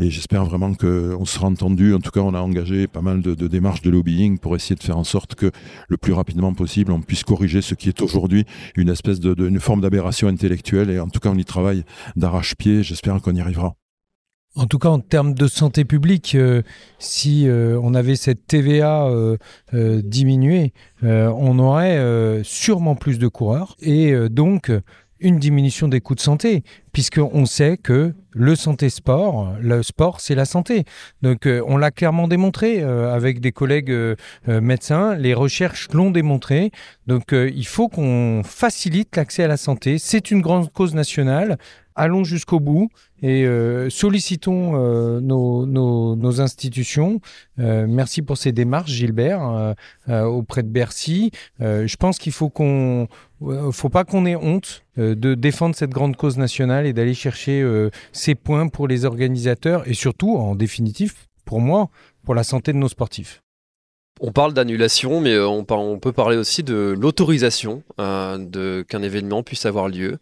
[0.00, 1.94] Et j'espère vraiment qu'on sera entendu.
[1.94, 4.82] En tout cas, on a engagé pas mal de, démarches de lobbying pour essayer de
[4.82, 5.52] faire en sorte que
[5.88, 8.44] le plus rapidement possible, on puisse corriger ce qui est aujourd'hui
[8.76, 10.90] une espèce de, une forme d'aberration intellectuelle.
[10.90, 11.84] Et en tout cas, on y travaille
[12.16, 12.82] d'arrache-pied.
[12.82, 13.76] J'espère qu'on y arrivera.
[14.56, 16.62] En tout cas, en termes de santé publique, euh,
[17.00, 19.36] si euh, on avait cette TVA euh,
[20.02, 24.70] diminuée, on aurait sûrement plus de coureurs et donc
[25.20, 26.62] une diminution des coûts de santé,
[26.92, 30.84] puisqu'on sait que le santé sport, le sport, c'est la santé.
[31.20, 33.94] Donc, on l'a clairement démontré avec des collègues
[34.46, 35.14] médecins.
[35.14, 36.70] Les recherches l'ont démontré.
[37.06, 39.98] Donc, il faut qu'on facilite l'accès à la santé.
[39.98, 41.58] C'est une grande cause nationale
[41.94, 42.88] allons jusqu'au bout
[43.22, 47.20] et euh, sollicitons euh, nos, institutions.
[47.58, 49.74] Euh, merci pour ces démarches, Gilbert,
[50.08, 51.30] auprès de Bercy.
[51.60, 53.08] je pense qu'il faut qu'on,
[53.72, 57.64] faut pas qu'on ait honte de défendre cette grande cause nationale et d'aller chercher
[58.12, 61.90] ces points pour les organisateurs et surtout, en définitive, pour moi,
[62.24, 63.43] pour la santé de nos sportifs.
[64.20, 70.18] On parle d'annulation, mais on, peut parler aussi de l'autorisation qu'un événement puisse avoir lieu.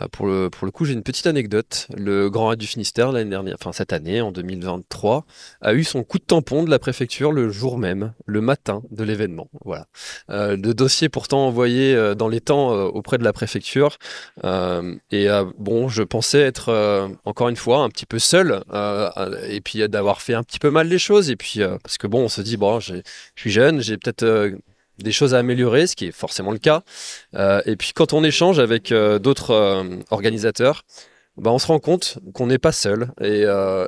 [0.00, 1.86] Euh, pour le, pour le coup, j'ai une petite anecdote.
[1.96, 5.24] Le Grand Raid du Finistère, l'année dernière, enfin cette année, en 2023,
[5.60, 9.04] a eu son coup de tampon de la préfecture le jour même, le matin de
[9.04, 9.48] l'événement.
[9.64, 9.86] Voilà.
[10.30, 13.98] Euh, le dossier pourtant envoyé euh, dans les temps auprès de la préfecture.
[14.44, 18.62] et bon, je pensais être encore une fois un petit peu seul
[19.48, 21.30] et puis d'avoir fait un petit peu mal les choses.
[21.30, 22.78] Et puis parce que bon, on se dit bon,
[23.38, 24.58] je suis jeune, j'ai peut-être
[24.98, 26.82] des choses à améliorer, ce qui est forcément le cas.
[27.34, 30.82] Euh, et puis quand on échange avec euh, d'autres euh, organisateurs,
[31.36, 33.12] bah, on se rend compte qu'on n'est pas seul.
[33.20, 33.44] Et,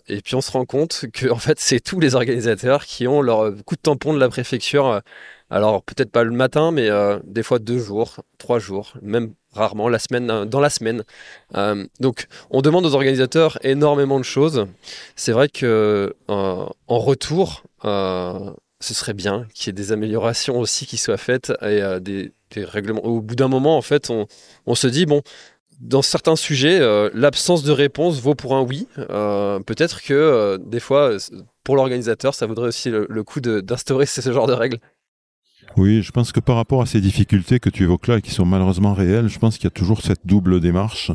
[0.06, 3.22] et, puis on se rend compte que en fait c'est tous les organisateurs qui ont
[3.22, 5.02] leur coup de tampon de la préfecture.
[5.50, 6.88] alors peut-être pas le matin, mais
[7.24, 11.02] des fois deux jours, trois jours, même rarement la semaine dans la semaine.
[11.98, 14.68] donc on demande aux organisateurs énormément de choses.
[15.16, 17.64] C'est vrai que en retour
[18.80, 22.32] ce serait bien qu'il y ait des améliorations aussi qui soient faites et euh, des,
[22.56, 23.04] règlements.
[23.04, 25.22] Au bout d'un moment, en fait, on, se dit, bon,
[25.80, 28.88] dans certains sujets, euh, l'absence de réponse vaut pour un oui.
[28.98, 31.16] Euh, peut-être que des fois,
[31.62, 34.78] pour l'organisateur, ça vaudrait aussi le, coup d'instaurer ce genre de règles.
[35.76, 38.44] Oui, je pense que par rapport à ces difficultés que tu évoques là qui sont
[38.44, 41.12] malheureusement réelles, je pense qu'il y a toujours cette double démarche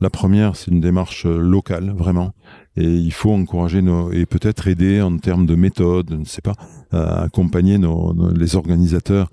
[0.00, 2.32] La première, c'est une démarche locale, vraiment.
[2.76, 6.40] Et il faut encourager nos, et peut-être aider en termes de méthode, je ne sais
[6.40, 6.54] pas,
[6.92, 9.30] accompagner nos, les organisateurs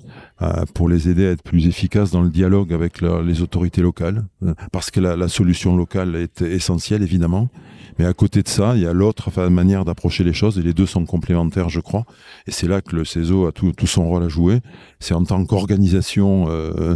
[0.74, 4.26] pour les aider à être plus efficaces dans le dialogue avec les autorités locales,
[4.72, 7.50] parce que la, la, solution locale est essentielle évidemment.
[8.00, 10.74] Mais à côté de ça, il y a l'autre manière d'approcher les choses, et les
[10.74, 12.06] deux sont complémentaires, je crois.
[12.46, 14.62] Et c'est là que le CESO a tout, tout son rôle à jouer.
[15.00, 16.96] C'est en tant qu'organisation euh,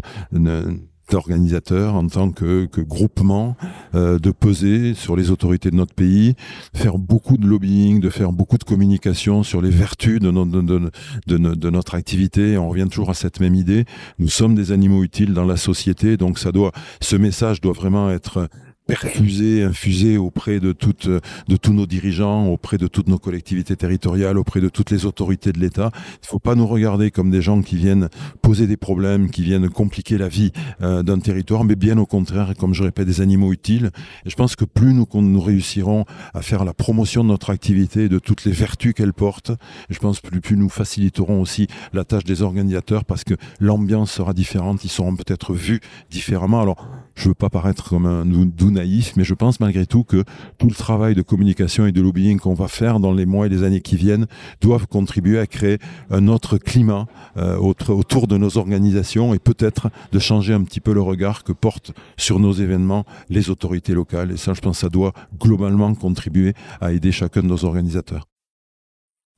[1.12, 3.55] d'organisateurs, en tant que, que groupement,
[3.93, 6.36] euh, de peser sur les autorités de notre pays,
[6.74, 10.91] faire beaucoup de lobbying, de faire beaucoup de communication sur les vertus de, de,
[11.28, 12.57] de, de, notre activité.
[12.57, 13.86] On revient toujours à cette même idée.
[14.18, 18.09] Nous sommes des animaux utiles dans la société, donc ça doit, ce message doit vraiment
[18.09, 18.49] être
[18.92, 24.38] perfusé, infusé auprès de toutes, de tous nos dirigeants, auprès de toutes nos collectivités territoriales,
[24.38, 25.92] auprès de toutes les autorités de l'État.
[25.94, 28.10] Il ne faut pas nous regarder comme des gens qui viennent
[28.42, 32.54] poser des problèmes, qui viennent compliquer la vie euh, d'un territoire, mais bien au contraire,
[32.58, 33.92] comme je répète, des animaux utiles.
[34.26, 38.10] Et je pense que plus nous, nous réussirons à faire la promotion de notre activité
[38.10, 39.52] de toutes les vertus qu'elle porte,
[39.89, 44.34] je pense plus, plus nous faciliterons aussi la tâche des organisateurs parce que l'ambiance sera
[44.34, 45.80] différente, ils seront peut-être vus
[46.10, 46.62] différemment.
[46.62, 48.72] Alors, je veux pas paraître comme un doux
[49.15, 50.23] mais je pense malgré tout que
[50.57, 53.49] tout le travail de communication et de lobbying qu'on va faire dans les mois et
[53.49, 54.27] les années qui viennent
[54.61, 55.77] doivent contribuer à créer
[56.09, 57.07] un autre climat
[57.38, 61.51] euh, autour de nos organisations et peut-être de changer un petit peu le regard que
[61.51, 64.32] portent sur nos événements les autorités locales.
[64.32, 68.27] Et ça, je pense, ça doit globalement contribuer à aider chacun de nos organisateurs.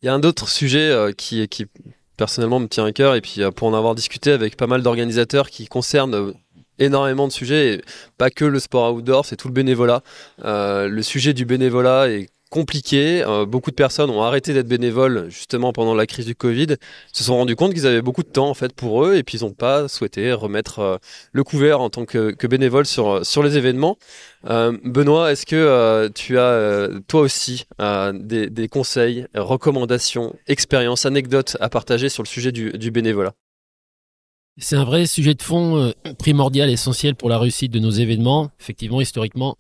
[0.02, 1.66] Il y a un autre sujet euh, qui, qui
[2.18, 4.84] personnellement me tient à cœur et puis euh, pour en avoir discuté avec pas mal
[4.84, 6.34] d'organisateurs qui concernent
[6.80, 7.82] énormément de sujets, et
[8.18, 10.02] pas que le sport outdoor, c'est tout le bénévolat.
[10.44, 13.24] Euh, le sujet du bénévolat est compliqué.
[13.24, 16.76] Euh, beaucoup de personnes ont arrêté d'être bénévoles justement pendant la crise du Covid,
[17.12, 19.40] se sont rendus compte qu'ils avaient beaucoup de temps en fait pour eux et puis
[19.40, 20.98] ils n'ont pas souhaité remettre euh,
[21.32, 23.98] le couvert en tant que, que, bénévole sur, sur les événements.
[24.44, 32.22] Benoît, est-ce que tu as toi aussi des, conseils, recommandations, expériences, anecdotes à partager sur
[32.24, 33.34] le sujet du bénévolat?
[34.58, 38.52] C'est un vrai sujet de fond euh, primordial, essentiel pour la réussite de nos événements.
[38.60, 39.56] Effectivement, historiquement,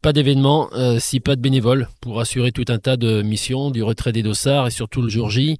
[0.00, 3.82] pas d'événement euh, si pas de bénévoles pour assurer tout un tas de missions, du
[3.82, 5.58] retrait des dossards et surtout le jour J,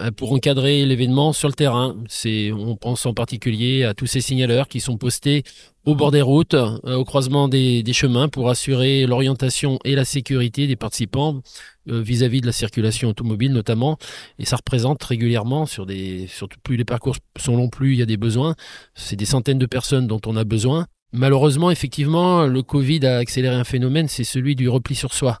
[0.00, 1.96] euh, pour encadrer l'événement sur le terrain.
[2.08, 5.42] C'est, on pense en particulier à tous ces signaleurs qui sont postés
[5.84, 10.66] au bord des routes, euh, au croisement des, chemins pour assurer l'orientation et la sécurité
[10.66, 11.42] des participants
[11.86, 13.98] vis-à-vis de la circulation automobile notamment.
[14.38, 18.02] Et ça représente régulièrement sur des, surtout plus les parcours sont longs, plus il y
[18.02, 18.54] a des besoins.
[18.94, 20.86] C'est des centaines de personnes dont on a besoin.
[21.12, 25.40] Malheureusement, effectivement, le Covid a accéléré un phénomène, c'est celui du repli sur soi.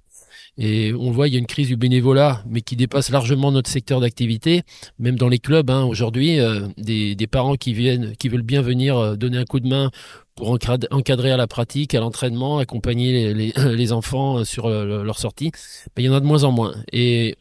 [0.58, 3.70] Et on voit, il y a une crise du bénévolat, mais qui dépasse largement notre
[3.70, 4.62] secteur d'activité.
[4.98, 8.98] Même dans les clubs, hein, aujourd'hui, euh, des, parents qui viennent, qui veulent bien venir
[8.98, 9.90] euh, donner un coup de main
[10.34, 15.52] pour encadrer à la pratique, à l'entraînement, accompagner les, les, enfants euh, sur leur sortie,
[15.96, 16.74] ben, il y en a de moins en moins.
[16.92, 17.34] Et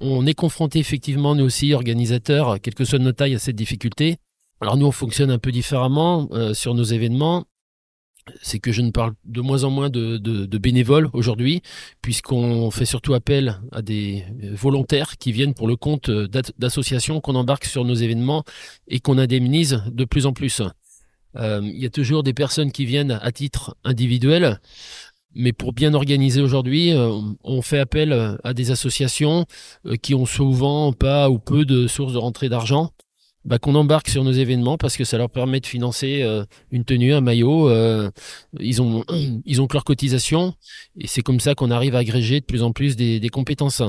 [0.00, 4.16] on est confronté effectivement, nous aussi, organisateurs, quelle que soit notre taille, à cette difficulté.
[4.60, 7.44] Alors nous, on fonctionne un peu différemment sur nos événements
[8.42, 11.62] c'est que je ne parle de moins en moins de, bénévoles aujourd'hui,
[12.02, 17.64] puisqu'on fait surtout appel à des volontaires qui viennent pour le compte d'associations qu'on embarque
[17.64, 18.44] sur nos événements
[18.88, 20.62] et qu'on indemnise de plus en plus.
[21.36, 24.60] Euh, il y a toujours des personnes qui viennent à titre individuel,
[25.34, 27.12] mais pour bien organiser aujourd'hui, euh,
[27.44, 29.46] on fait appel à des associations
[29.86, 32.90] euh, qui ont souvent pas ou peu de sources de rentrée d'argent
[33.48, 36.84] bah, qu'on embarque sur nos événements parce que ça leur permet de financer euh, une
[36.84, 37.70] tenue, un maillot.
[37.70, 38.10] Euh,
[38.60, 39.04] ils ont
[39.46, 40.54] ils ont que leur cotisation
[40.98, 43.82] et c'est comme ça qu'on arrive à agréger de plus en plus des, des compétences.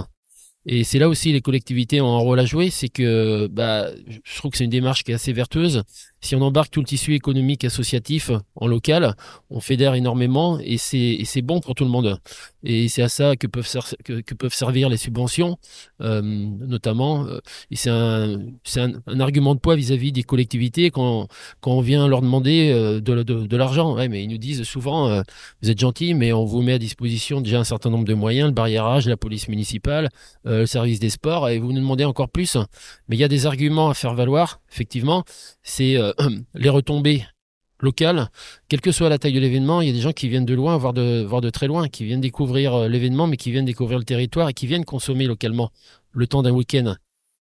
[0.65, 3.87] Et c'est là aussi les collectivités ont un rôle à jouer, c'est que bah,
[4.23, 5.83] je trouve que c'est une démarche qui est assez vertueuse.
[6.21, 9.15] Si on embarque tout le tissu économique associatif en local,
[9.49, 12.19] on fédère énormément et c'est bon pour tout le monde.
[12.63, 15.57] Et c'est à ça que peuvent, servir les subventions,
[16.01, 17.25] euh, notamment.
[17.25, 17.39] Euh,
[17.71, 21.27] c'est un, argument de poids vis-à-vis des collectivités quand,
[21.65, 23.95] on vient leur demander euh, de, l'argent.
[24.09, 25.23] Mais ils nous disent souvent,
[25.61, 28.47] vous êtes gentils, mais on vous met à disposition déjà un certain nombre de moyens,
[28.47, 30.09] le barriérage, la police municipale,
[30.45, 32.57] le service des sports, et vous nous demandez encore plus.
[33.07, 35.23] Mais il y a des arguments à faire valoir, effectivement.
[35.63, 35.97] C'est
[36.55, 37.23] les retombées
[37.81, 38.29] locales,
[38.67, 40.53] quelle que soit la taille de l'événement, il y a des gens qui viennent de
[40.53, 44.05] loin, voire de, très loin, qui viennent découvrir euh, l'événement, mais qui viennent découvrir le
[44.05, 45.71] territoire et qui viennent consommer localement
[46.11, 46.95] le temps d'un week-end.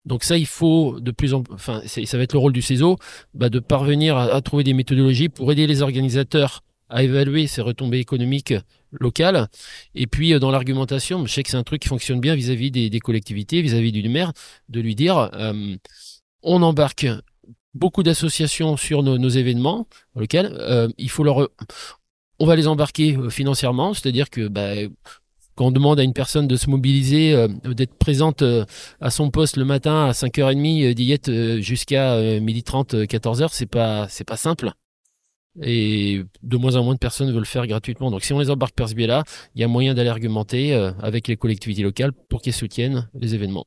[0.06, 2.98] Donc ça, il faut de plus en enfin, ça va être le rôle du CESO,
[3.34, 7.98] bah, de parvenir à, trouver des méthodologies pour aider les organisateurs à évaluer ces retombées
[7.98, 8.54] économiques
[8.92, 9.48] locales.
[9.96, 12.70] Et puis euh, dans l'argumentation, je sais que c'est un truc qui fonctionne bien vis-à-vis
[12.70, 14.32] des, collectivités, vis-à-vis du maire,
[14.70, 15.76] de lui dire, euh,
[16.44, 17.08] on embarque
[17.76, 21.50] beaucoup d'associations sur nos, événements, dans euh, il faut leur
[22.40, 24.74] On va les embarquer financièrement, c'est-à-dire que bah,
[25.56, 28.66] quand on demande à une personne de se mobiliser, euh, d'être présente euh,
[29.00, 34.24] à son poste le matin à 5h30, d'y être jusqu'à 12h30, 14h, c'est pas, c'est
[34.24, 34.72] pas simple.
[35.62, 38.12] Et de moins en moins de personnes veulent le faire gratuitement.
[38.12, 39.24] Donc si on les embarque par ce biais-là,
[39.56, 43.66] il y a moyen d'aller argumenter avec les collectivités locales pour qu'ils soutiennent les événements.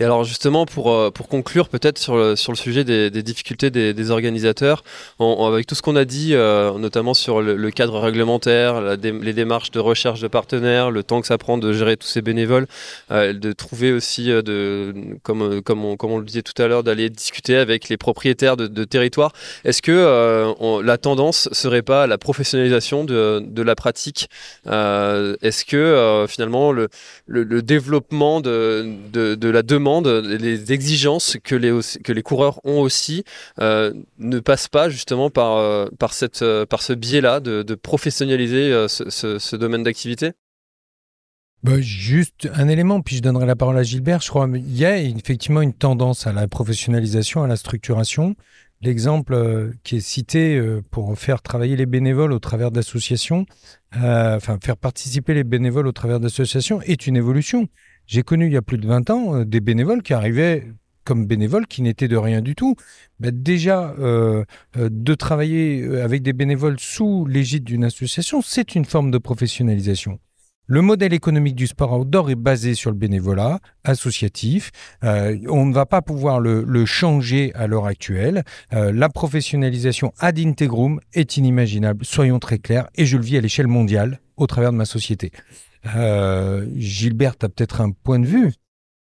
[0.00, 3.70] Et alors justement, pour, euh, pour conclure peut-être sur le, sur le sujet des, difficultés
[3.70, 4.84] des, organisateurs,
[5.18, 9.80] avec tout ce qu'on a dit, euh, notamment sur le, cadre réglementaire, les démarches de
[9.80, 12.66] recherche de partenaires, le temps que ça prend de gérer tous ces bénévoles,
[13.10, 16.84] euh, de trouver aussi, de, comme, comme, on, comme on le disait tout à l'heure,
[16.84, 19.32] d'aller discuter avec les propriétaires de, de territoires,
[19.64, 24.28] est-ce que la tendance serait pas la professionnalisation de, de la pratique
[24.64, 26.88] Est-ce que finalement le,
[27.26, 33.24] le, développement de, de la demande les exigences que les, que les coureurs ont aussi,
[33.60, 38.86] euh, ne passent pas justement par, euh, par, cette, euh, par ce biais-là de, professionnaliser
[38.88, 40.32] ce, domaine d'activité?
[41.62, 44.20] Bah, juste un élément, puis je donnerai la parole à Gilbert.
[44.20, 48.36] Je crois qu'il y a effectivement une tendance à la professionnalisation, à la structuration.
[48.80, 50.60] L'exemple qui est cité
[50.92, 53.44] pour faire travailler les bénévoles au travers d'associations,
[53.92, 57.68] enfin faire participer les bénévoles au travers d'associations, est une évolution.
[58.08, 60.66] J'ai connu il y a plus de 20 ans euh, des bénévoles qui arrivaient
[61.04, 62.74] comme bénévoles qui n'étaient de rien du tout.
[63.20, 64.44] Mais déjà, euh,
[64.76, 70.18] euh, de travailler avec des bénévoles sous l'égide d'une association, c'est une forme de professionnalisation.
[70.66, 74.70] Le modèle économique du sport outdoor est basé sur le bénévolat associatif.
[75.02, 78.44] on ne va pas pouvoir le, changer à l'heure actuelle.
[78.70, 83.66] la professionnalisation ad integrum est inimaginable, soyons très clairs, et je le vis à l'échelle
[83.66, 85.32] mondiale au travers de ma société.
[85.96, 88.52] Euh, Gilbert, tu as peut-être un point de vue?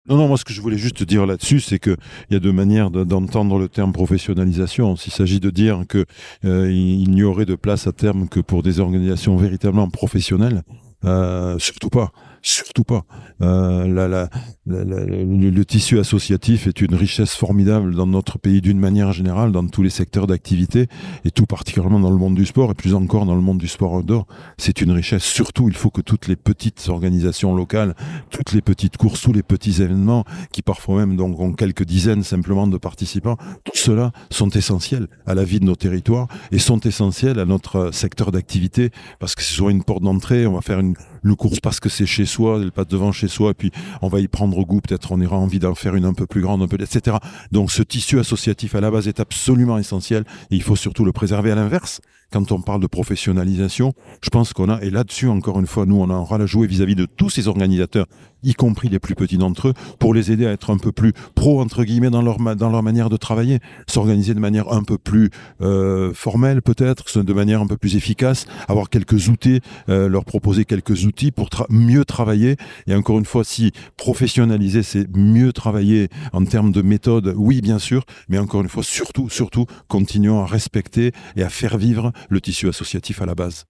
[0.06, 1.96] Non, non, moi ce que je voulais juste dire là-dessus, c'est qu'il
[2.30, 4.96] y a deux manières d'entendre le terme professionnalisation.
[4.96, 6.04] S'il s'agit de dire qu'il
[6.44, 10.62] euh, n'y aurait de place à terme que pour des organisations véritablement professionnelles,
[11.06, 12.12] euh, surtout pas.
[12.46, 13.06] Surtout pas.
[13.40, 14.28] Euh, la, la,
[14.66, 19.66] le, le, tissu associatif est une richesse formidable dans notre pays d'une manière générale, dans
[19.66, 20.88] tous les secteurs d'activité,
[21.24, 23.66] et tout particulièrement dans le monde du sport, et plus encore dans le monde du
[23.66, 24.26] sport outdoor.
[24.58, 25.24] C'est une richesse.
[25.24, 27.94] Surtout, il faut que toutes les petites organisations locales,
[28.28, 32.22] toutes les petites courses, tous les petits événements, qui parfois même donc ont quelques dizaines
[32.22, 36.80] simplement de participants, tout cela sont essentiels à la vie de nos territoires et sont
[36.80, 40.80] essentiels à notre secteur d'activité, parce que ce soit une porte d'entrée, on va faire
[40.80, 43.70] une, une course parce que c'est chez soi, elle passe devant chez soi, et puis
[44.02, 46.40] on va y prendre goût, peut-être on aura envie d'en faire une un peu plus
[46.40, 47.16] grande, un peu, etc.
[47.52, 51.12] Donc ce tissu associatif à la base est absolument essentiel et il faut surtout le
[51.12, 52.00] préserver à l'inverse
[52.34, 56.00] quand on parle de professionnalisation, je pense qu'on a, et là-dessus, encore une fois, nous,
[56.00, 58.06] on a un rôle à jouer vis-à-vis de tous ces organisateurs,
[58.42, 61.12] y compris les plus petits d'entre eux, pour les aider à être un peu plus
[61.36, 64.98] pro, entre guillemets, dans leur, dans leur manière de travailler, s'organiser de manière un peu
[64.98, 65.30] plus
[65.60, 70.64] euh, formelle, peut-être, de manière un peu plus efficace, avoir quelques outils, euh, leur proposer
[70.64, 72.56] quelques outils pour mieux travailler.
[72.88, 77.78] Et encore une fois, si professionnaliser, c'est mieux travailler en termes de méthode, oui, bien
[77.78, 82.40] sûr, mais encore une fois, surtout, surtout, continuons à respecter et à faire vivre le
[82.40, 83.64] tissu associatif à la base.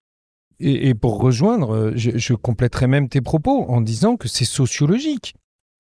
[0.61, 5.35] Et, pour rejoindre, euh, je, je compléterai même tes propos en disant que c'est sociologique.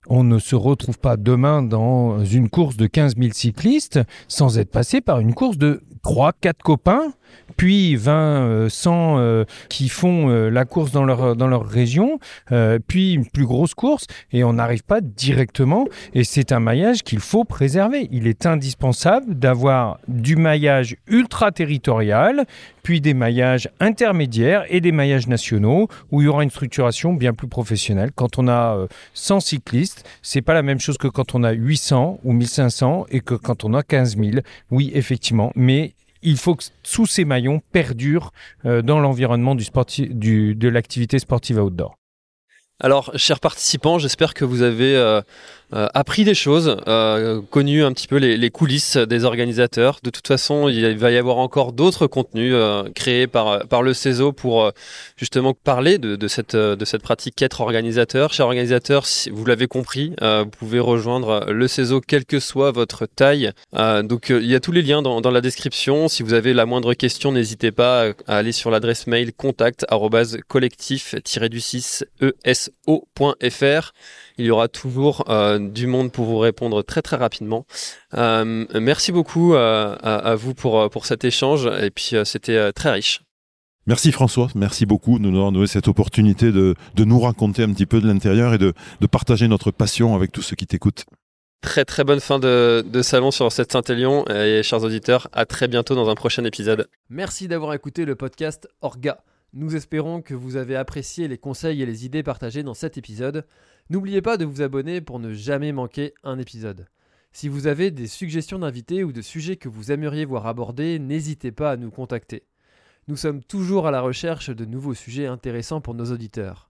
[0.08, 4.70] On ne se retrouve pas demain dans une course de 15 000 cyclistes sans être
[4.70, 7.14] passé par une course de 3-4 copains
[7.56, 12.18] puis 20, 100 euh, euh, qui font euh, la course dans leur, dans leur région,
[12.88, 15.86] puis une plus grosse course, et on n'arrive pas directement.
[16.14, 18.08] Et c'est un maillage qu'il faut préserver.
[18.10, 22.44] Il est indispensable d'avoir du maillage ultra-territorial,
[22.82, 27.32] puis des maillages intermédiaires et des maillages nationaux, où il y aura une structuration bien
[27.32, 28.10] plus professionnelle.
[28.14, 32.20] Quand on a 100 cyclistes, c'est pas la même chose que quand on a 800
[32.24, 34.30] ou 1500 et que quand on a 15 000.
[34.70, 35.94] Oui, effectivement, mais
[36.24, 38.32] il faut que sous ces maillons perdurent
[38.64, 41.96] euh, dans l'environnement de l'activité sportive outdoor.
[42.80, 45.22] Alors, chers participants, j'espère que vous avez
[45.72, 49.98] euh, appris des choses, euh, connu un petit peu les, coulisses des organisateurs.
[50.02, 53.94] De toute façon, il va y avoir encore d'autres contenus euh, créés par, par le
[53.94, 54.70] CESO pour
[55.16, 58.32] justement parler de, cette, de cette pratique qu'être organisateur.
[58.32, 63.06] Chers organisateurs, si vous l'avez compris, vous pouvez rejoindre le CESO quelle que soit votre
[63.06, 63.52] taille.
[63.72, 66.08] donc il y a tous les liens dans, la description.
[66.08, 69.86] Si vous avez la moindre question, n'hésitez pas à aller sur l'adresse mail contact
[70.48, 72.04] collectif-du 6
[72.44, 73.92] eso.fr
[74.36, 75.24] il y aura toujours
[75.54, 77.66] euh, du monde pour vous répondre très très rapidement.
[78.14, 83.22] Euh, merci beaucoup euh, à, vous pour, pour cet échange et puis c'était très riche.
[83.86, 87.72] Merci François, merci beaucoup de nous avoir donné cette opportunité de, de nous raconter un
[87.72, 91.04] petit peu de l'intérieur et de, de partager notre passion avec tous ceux qui t'écoutent.
[91.60, 95.68] Très très bonne fin de, de salon sur cette Saint-Élion et chers auditeurs, à très
[95.68, 96.88] bientôt dans un prochain épisode.
[97.10, 99.18] Merci d'avoir écouté le podcast Orga.
[99.56, 103.46] Nous espérons que vous avez apprécié les conseils et les idées partagées dans cet épisode.
[103.88, 106.88] N'oubliez pas de vous abonner pour ne jamais manquer un épisode.
[107.30, 111.52] Si vous avez des suggestions d'invités ou de sujets que vous aimeriez voir abordés, n'hésitez
[111.52, 112.42] pas à nous contacter.
[113.06, 116.68] Nous sommes toujours à la recherche de nouveaux sujets intéressants pour nos auditeurs.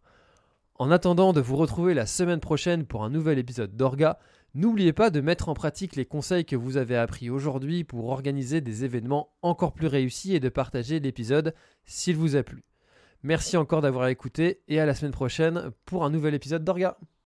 [0.75, 4.19] En attendant de vous retrouver la semaine prochaine pour un nouvel épisode d'Orga,
[4.55, 8.61] n'oubliez pas de mettre en pratique les conseils que vous avez appris aujourd'hui pour organiser
[8.61, 11.55] des événements encore plus réussis et de partager l'épisode
[11.87, 12.63] s'il vous a plu.
[13.25, 16.99] Merci encore d'avoir écouté et à la semaine prochaine pour un nouvel épisode d'Orga.